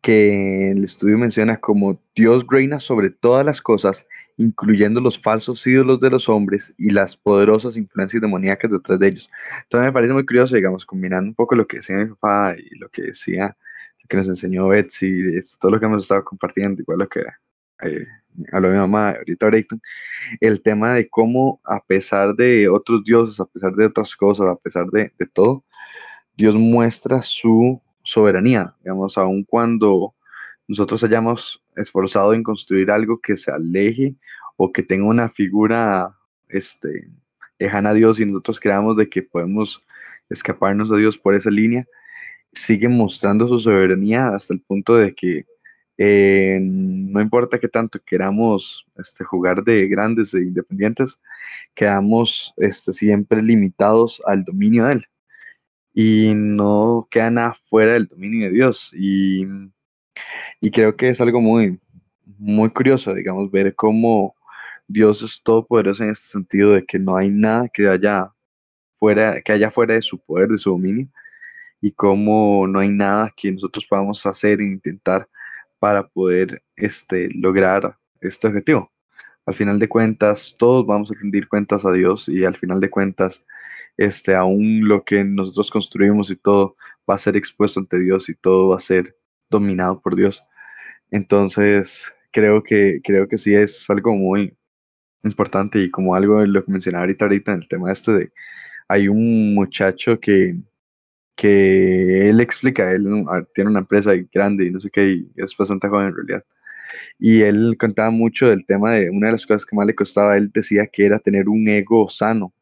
[0.00, 6.00] que el estudio menciona como Dios reina sobre todas las cosas, incluyendo los falsos ídolos
[6.00, 9.30] de los hombres y las poderosas influencias demoníacas detrás de ellos.
[9.64, 12.76] Entonces me parece muy curioso, digamos, combinando un poco lo que decía mi papá y
[12.78, 13.56] lo que decía,
[14.02, 17.22] lo que nos enseñó Betsy, todo lo que hemos estado compartiendo, igual lo que
[17.82, 18.06] eh,
[18.52, 19.50] habló mi mamá ahorita
[20.40, 24.56] el tema de cómo a pesar de otros dioses, a pesar de otras cosas, a
[24.56, 25.64] pesar de, de todo,
[26.36, 30.14] Dios muestra su soberanía, digamos, aun cuando
[30.66, 34.14] nosotros hayamos esforzado en construir algo que se aleje
[34.56, 36.16] o que tenga una figura
[36.48, 37.08] este,
[37.58, 39.84] lejana a Dios y nosotros creamos de que podemos
[40.28, 41.86] escaparnos a Dios por esa línea,
[42.52, 45.46] sigue mostrando su soberanía hasta el punto de que
[45.98, 51.20] eh, no importa que tanto queramos este, jugar de grandes e independientes,
[51.74, 55.06] quedamos este, siempre limitados al dominio de Él.
[55.94, 58.92] Y no queda nada fuera del dominio de Dios.
[58.94, 59.44] Y,
[60.72, 61.80] creo que es algo muy,
[62.38, 64.36] muy curioso, digamos, ver cómo
[64.86, 68.32] Dios es todopoderoso en este sentido de que no hay nada que haya
[68.98, 71.08] fuera, que haya fuera de su poder, de su dominio,
[71.80, 75.28] y cómo no hay nada que nosotros podamos hacer e intentar
[75.78, 78.92] para poder este, lograr este objetivo.
[79.46, 82.90] Al final de cuentas, todos vamos a rendir cuentas a Dios y al final de
[82.90, 83.46] cuentas,
[83.96, 86.76] este, aún lo que nosotros construimos y todo
[87.08, 89.16] va a ser expuesto ante Dios y todo va a ser
[89.50, 90.42] dominado por Dios.
[91.10, 94.56] Entonces, creo que, creo que sí es algo muy
[95.24, 98.32] importante y como algo de lo que mencionaba ahorita, ahorita en el tema este de,
[98.88, 100.56] hay un muchacho que,
[101.38, 103.04] que él explica, él
[103.54, 106.44] tiene una empresa grande y no sé qué, y es bastante joven en realidad.
[107.18, 110.36] Y él contaba mucho del tema de una de las cosas que más le costaba,
[110.36, 112.52] él decía que era tener un ego sano.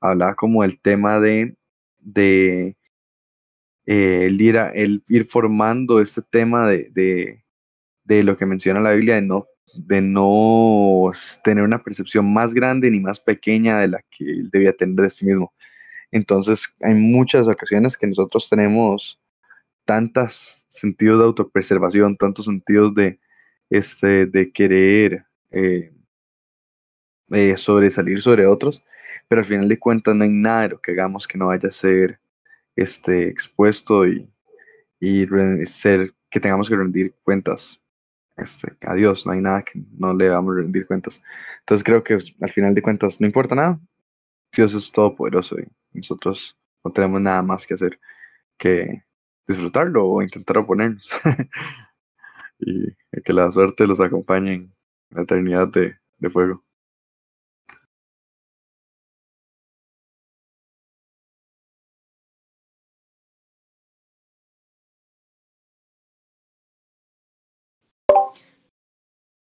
[0.00, 1.54] Hablaba como del tema de,
[1.98, 2.76] de
[3.86, 7.44] eh, el, ir el ir formando este tema de, de,
[8.04, 11.12] de lo que menciona la Biblia, de no, de no
[11.42, 15.10] tener una percepción más grande ni más pequeña de la que él debía tener de
[15.10, 15.52] sí mismo
[16.14, 19.20] entonces, hay muchas ocasiones que nosotros tenemos
[19.84, 23.18] tantos sentidos de autopreservación, tantos sentidos de,
[23.68, 25.92] este, de querer eh,
[27.32, 28.84] eh, sobresalir sobre otros,
[29.26, 31.68] pero al final de cuentas no hay nada de lo que hagamos que no vaya
[31.68, 32.20] a ser
[32.76, 34.30] este, expuesto y,
[35.00, 35.26] y
[35.66, 37.82] ser que tengamos que rendir cuentas
[38.36, 41.24] este, a Dios, no hay nada que no le vamos a rendir cuentas.
[41.58, 43.80] Entonces creo que al final de cuentas no importa nada,
[44.52, 45.66] Dios es todopoderoso y
[45.98, 48.00] nosotros no tenemos nada más que hacer
[48.58, 49.04] que
[49.46, 51.10] disfrutarlo o intentar oponernos.
[52.58, 54.74] y que la suerte los acompañe en
[55.10, 56.64] la eternidad de, de fuego.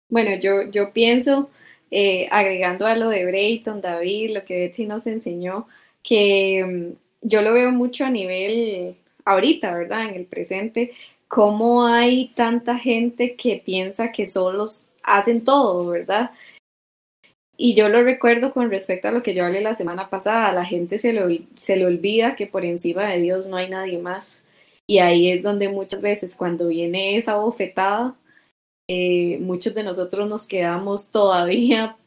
[0.09, 1.49] Bueno, yo, yo pienso
[1.89, 5.67] eh, agregando a lo de Brayton, David, lo que Betsy nos enseñó,
[6.03, 8.95] que mm, yo lo veo mucho a nivel
[9.25, 10.09] ahorita, ¿verdad?
[10.09, 10.91] En el presente,
[11.27, 16.31] cómo hay tanta gente que piensa que solos hacen todo, ¿verdad?
[17.57, 20.65] Y yo lo recuerdo con respecto a lo que yo hablé la semana pasada, la
[20.65, 24.43] gente se le, se le olvida que por encima de Dios no hay nadie más.
[24.87, 28.15] Y ahí es donde muchas veces cuando viene esa bofetada,
[28.89, 31.97] eh, muchos de nosotros nos quedamos todavía,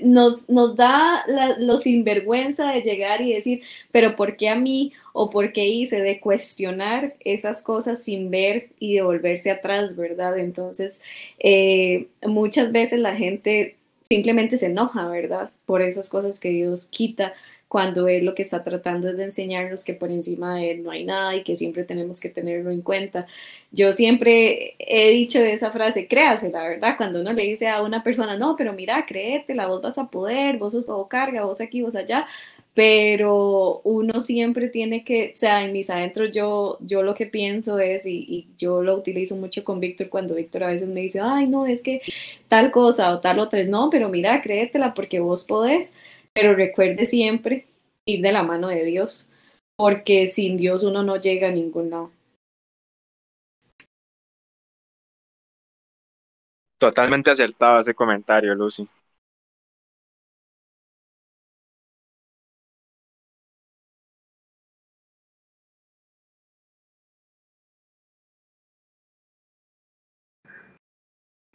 [0.00, 4.92] nos, nos da la, lo sinvergüenza de llegar y decir, pero ¿por qué a mí
[5.12, 6.00] o por qué hice?
[6.00, 10.38] De cuestionar esas cosas sin ver y de volverse atrás, ¿verdad?
[10.38, 11.02] Entonces,
[11.38, 13.76] eh, muchas veces la gente
[14.08, 15.50] simplemente se enoja, ¿verdad?
[15.66, 17.34] Por esas cosas que Dios quita
[17.74, 20.92] cuando Él lo que está tratando es de enseñarnos que por encima de Él no
[20.92, 23.26] hay nada y que siempre tenemos que tenerlo en cuenta.
[23.72, 28.04] Yo siempre he dicho esa frase, créase, la verdad, cuando uno le dice a una
[28.04, 31.82] persona, no, pero mira, créetela, vos vas a poder, vos sos todo carga, vos aquí,
[31.82, 32.26] vos allá,
[32.74, 37.80] pero uno siempre tiene que, o sea, en mis adentros yo, yo lo que pienso
[37.80, 41.20] es, y, y, yo lo utilizo mucho con Víctor cuando Víctor a veces me dice,
[41.20, 42.02] ay, no, es que
[42.48, 45.92] tal cosa o tal otra, no, pero mira, créetela porque vos podés,
[46.34, 47.66] pero recuerde siempre
[48.04, 49.30] ir de la mano de Dios,
[49.76, 52.10] porque sin Dios uno no llega a ningún lado.
[56.78, 58.86] Totalmente acertado ese comentario, Lucy.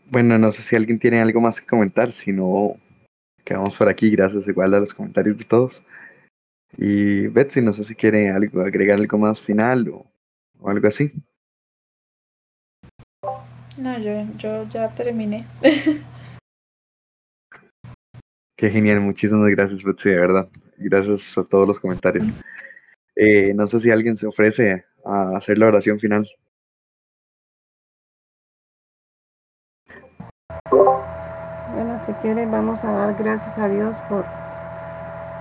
[0.05, 2.77] Bueno, no sé si alguien tiene algo más que comentar, si no,
[3.49, 5.83] quedamos por aquí, gracias igual a los comentarios de todos.
[6.77, 10.05] Y Betsy, no sé si quiere algo, agregar algo más final o,
[10.59, 11.11] o algo así.
[13.75, 15.47] No, yo, yo ya terminé.
[18.55, 20.47] Qué genial, muchísimas gracias Betsy, de verdad.
[20.77, 22.27] Gracias a todos los comentarios.
[23.15, 26.29] Eh, no sé si alguien se ofrece a hacer la oración final.
[32.09, 34.25] Si quieren vamos a dar gracias a Dios por,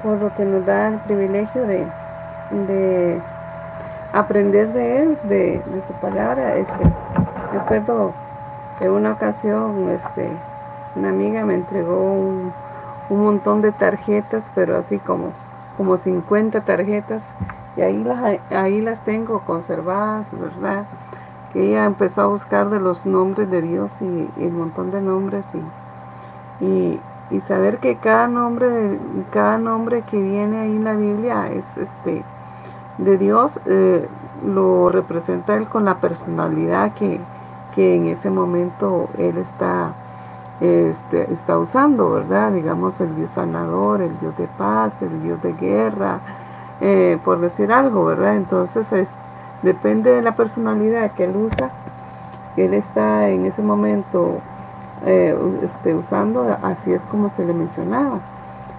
[0.03, 1.87] por lo que nos da el privilegio de,
[2.51, 3.23] de
[4.13, 6.57] aprender de Él, de, de su palabra.
[6.57, 6.85] Este,
[7.53, 8.13] me acuerdo
[8.83, 10.29] una ocasión, este,
[10.95, 12.53] una amiga me entregó un,
[13.09, 15.33] un montón de tarjetas, pero así como,
[15.79, 17.35] como 50 tarjetas,
[17.77, 20.85] y ahí las, ahí las tengo conservadas, ¿verdad?
[21.51, 25.01] Que ella empezó a buscar de los nombres de Dios y, y un montón de
[25.01, 25.63] nombres y,
[26.61, 27.01] y,
[27.41, 28.99] saber que cada nombre,
[29.31, 32.25] cada nombre que viene ahí en la Biblia es este
[32.97, 34.09] de Dios, eh,
[34.45, 37.21] lo representa él con la personalidad que,
[37.75, 39.93] que en ese momento él está,
[40.61, 42.53] este, está usando, ¿verdad?
[42.53, 46.21] Digamos el Dios sanador, el Dios de paz, el Dios de guerra,
[46.81, 48.37] eh, por decir algo, ¿verdad?
[48.37, 49.11] Entonces es,
[49.63, 51.71] depende de la personalidad que él usa,
[52.57, 54.41] él está en ese momento
[55.05, 58.21] eh, este, usando, así es como se le mencionaba.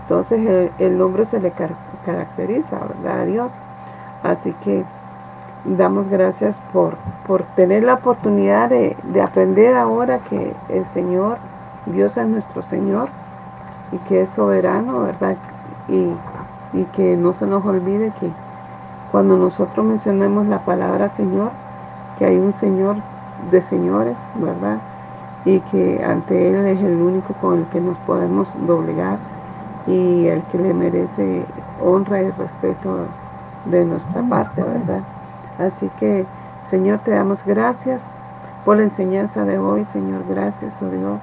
[0.03, 1.71] Entonces el, nombre se le car
[2.05, 3.21] caracteriza, ¿verdad?
[3.21, 3.53] A Dios.
[4.23, 4.83] Así que
[5.65, 6.95] damos gracias por,
[7.27, 11.37] por tener la oportunidad de, de, aprender ahora que el Señor,
[11.85, 13.09] Dios es nuestro Señor
[13.91, 15.37] y que es soberano, ¿verdad?
[15.87, 16.13] Y,
[16.73, 18.31] y que no se nos olvide que
[19.11, 21.51] cuando nosotros mencionemos la palabra Señor,
[22.17, 22.97] que hay un Señor
[23.51, 24.77] de señores, ¿verdad?
[25.45, 29.17] Y que ante Él es el único con el que nos podemos doblegar
[29.87, 31.45] y el que le merece
[31.81, 33.05] honra y respeto
[33.65, 35.01] de nuestra parte, ¿verdad?
[35.57, 36.25] Así que,
[36.69, 38.11] Señor, te damos gracias
[38.65, 40.23] por la enseñanza de hoy, Señor.
[40.29, 41.21] Gracias, oh Dios,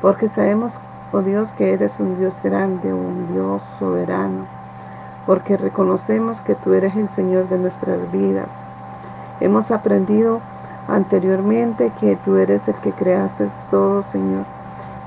[0.00, 0.78] porque sabemos,
[1.12, 4.46] oh Dios, que eres un Dios grande, un Dios soberano,
[5.26, 8.52] porque reconocemos que tú eres el Señor de nuestras vidas.
[9.40, 10.40] Hemos aprendido
[10.88, 14.44] anteriormente que tú eres el que creaste todo, Señor,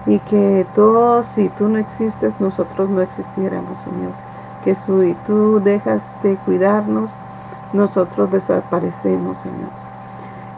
[0.06, 4.12] y que todo, si tú no existes, nosotros no existiéramos, Señor.
[4.64, 7.12] Que si tú dejas de cuidarnos,
[7.74, 9.70] nosotros desaparecemos, Señor.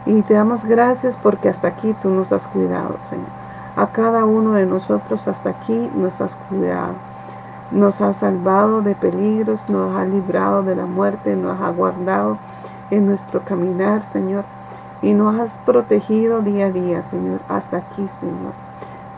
[0.06, 3.28] Y te damos gracias porque hasta aquí tú nos has cuidado, Señor.
[3.76, 6.94] A cada uno de nosotros hasta aquí nos has cuidado.
[7.70, 12.38] Nos has salvado de peligros, nos has librado de la muerte, nos has guardado
[12.90, 14.44] en nuestro caminar, Señor.
[15.02, 18.52] Y nos has protegido día a día, Señor, hasta aquí, Señor.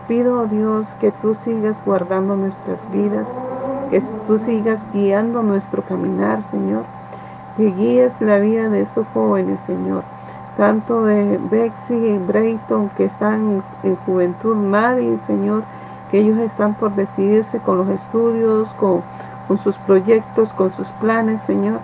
[0.09, 3.29] Pido, oh Dios, que tú sigas guardando nuestras vidas,
[3.91, 6.85] que tú sigas guiando nuestro caminar, Señor
[7.57, 10.03] que guíes la vida de estos jóvenes, Señor,
[10.57, 15.65] tanto de Bexy y Brayton que están en juventud, Mari, Señor,
[16.11, 19.03] que ellos están por decidirse con los estudios, con,
[19.47, 21.81] con sus proyectos, con sus planes, Señor.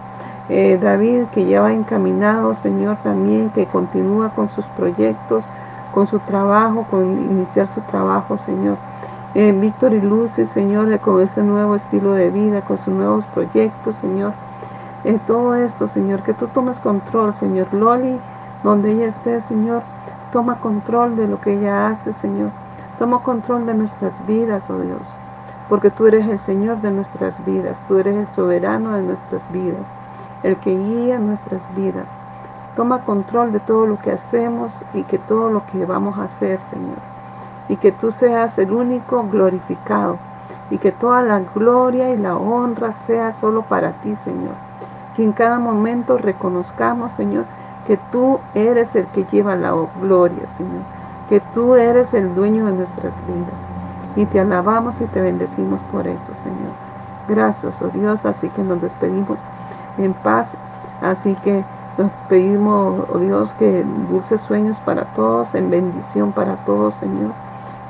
[0.48, 5.44] Eh, David, que ya va encaminado, Señor, también, que continúa con sus proyectos,
[5.92, 8.76] con su trabajo, con iniciar su trabajo, Señor.
[9.34, 13.96] Eh, Víctor y Lucy, Señor, con ese nuevo estilo de vida, con sus nuevos proyectos,
[13.96, 14.32] Señor
[15.06, 17.72] en todo esto, Señor, que tú tomes control, Señor.
[17.72, 18.18] Loli,
[18.64, 19.82] donde ella esté, Señor,
[20.32, 22.50] toma control de lo que ella hace, Señor.
[22.98, 25.06] Toma control de nuestras vidas, oh Dios,
[25.68, 29.86] porque tú eres el Señor de nuestras vidas, tú eres el soberano de nuestras vidas,
[30.42, 32.08] el que guía nuestras vidas.
[32.76, 36.60] Toma control de todo lo que hacemos y que todo lo que vamos a hacer,
[36.60, 36.98] Señor.
[37.68, 40.18] Y que tú seas el único glorificado,
[40.70, 44.54] y que toda la gloria y la honra sea solo para ti, Señor.
[45.14, 47.44] Que en cada momento reconozcamos, Señor,
[47.86, 50.82] que tú eres el que lleva la gloria, Señor.
[51.28, 53.60] Que tú eres el dueño de nuestras vidas.
[54.16, 56.72] Y te alabamos y te bendecimos por eso, Señor.
[57.28, 58.24] Gracias, oh Dios.
[58.24, 59.38] Así que nos despedimos
[59.98, 60.52] en paz.
[61.00, 61.64] Así que
[61.98, 67.32] nos pedimos, oh Dios, que dulces sueños para todos, en bendición para todos, Señor.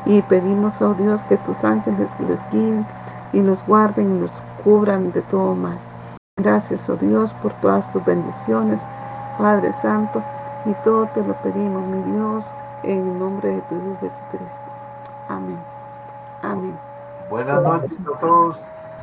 [0.05, 2.87] Y pedimos, oh Dios, que tus ángeles les guíen
[3.33, 4.31] y los guarden y los
[4.63, 5.79] cubran de todo mal.
[6.39, 8.81] Gracias, oh Dios, por todas tus bendiciones,
[9.39, 10.23] Padre Santo,
[10.65, 12.45] y todo te lo pedimos, mi Dios,
[12.83, 14.71] en el nombre de tu Hijo Jesucristo.
[15.29, 15.59] Amén.
[16.43, 16.79] Amén.
[17.29, 18.57] Buenas noches a todos.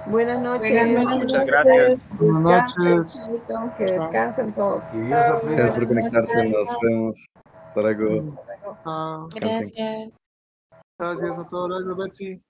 [0.08, 0.72] Buenas noches.
[0.72, 1.20] Buenas noches.
[1.20, 2.10] Muchas gracias.
[2.18, 3.30] Buenas noches.
[3.78, 4.84] Que descansen todos.
[4.94, 6.50] Gracias por conectarse.
[6.50, 7.26] Nos vemos.
[7.66, 8.38] Hasta luego.
[9.36, 10.18] Gracias.
[10.98, 12.42] gracias a todos, Betsy.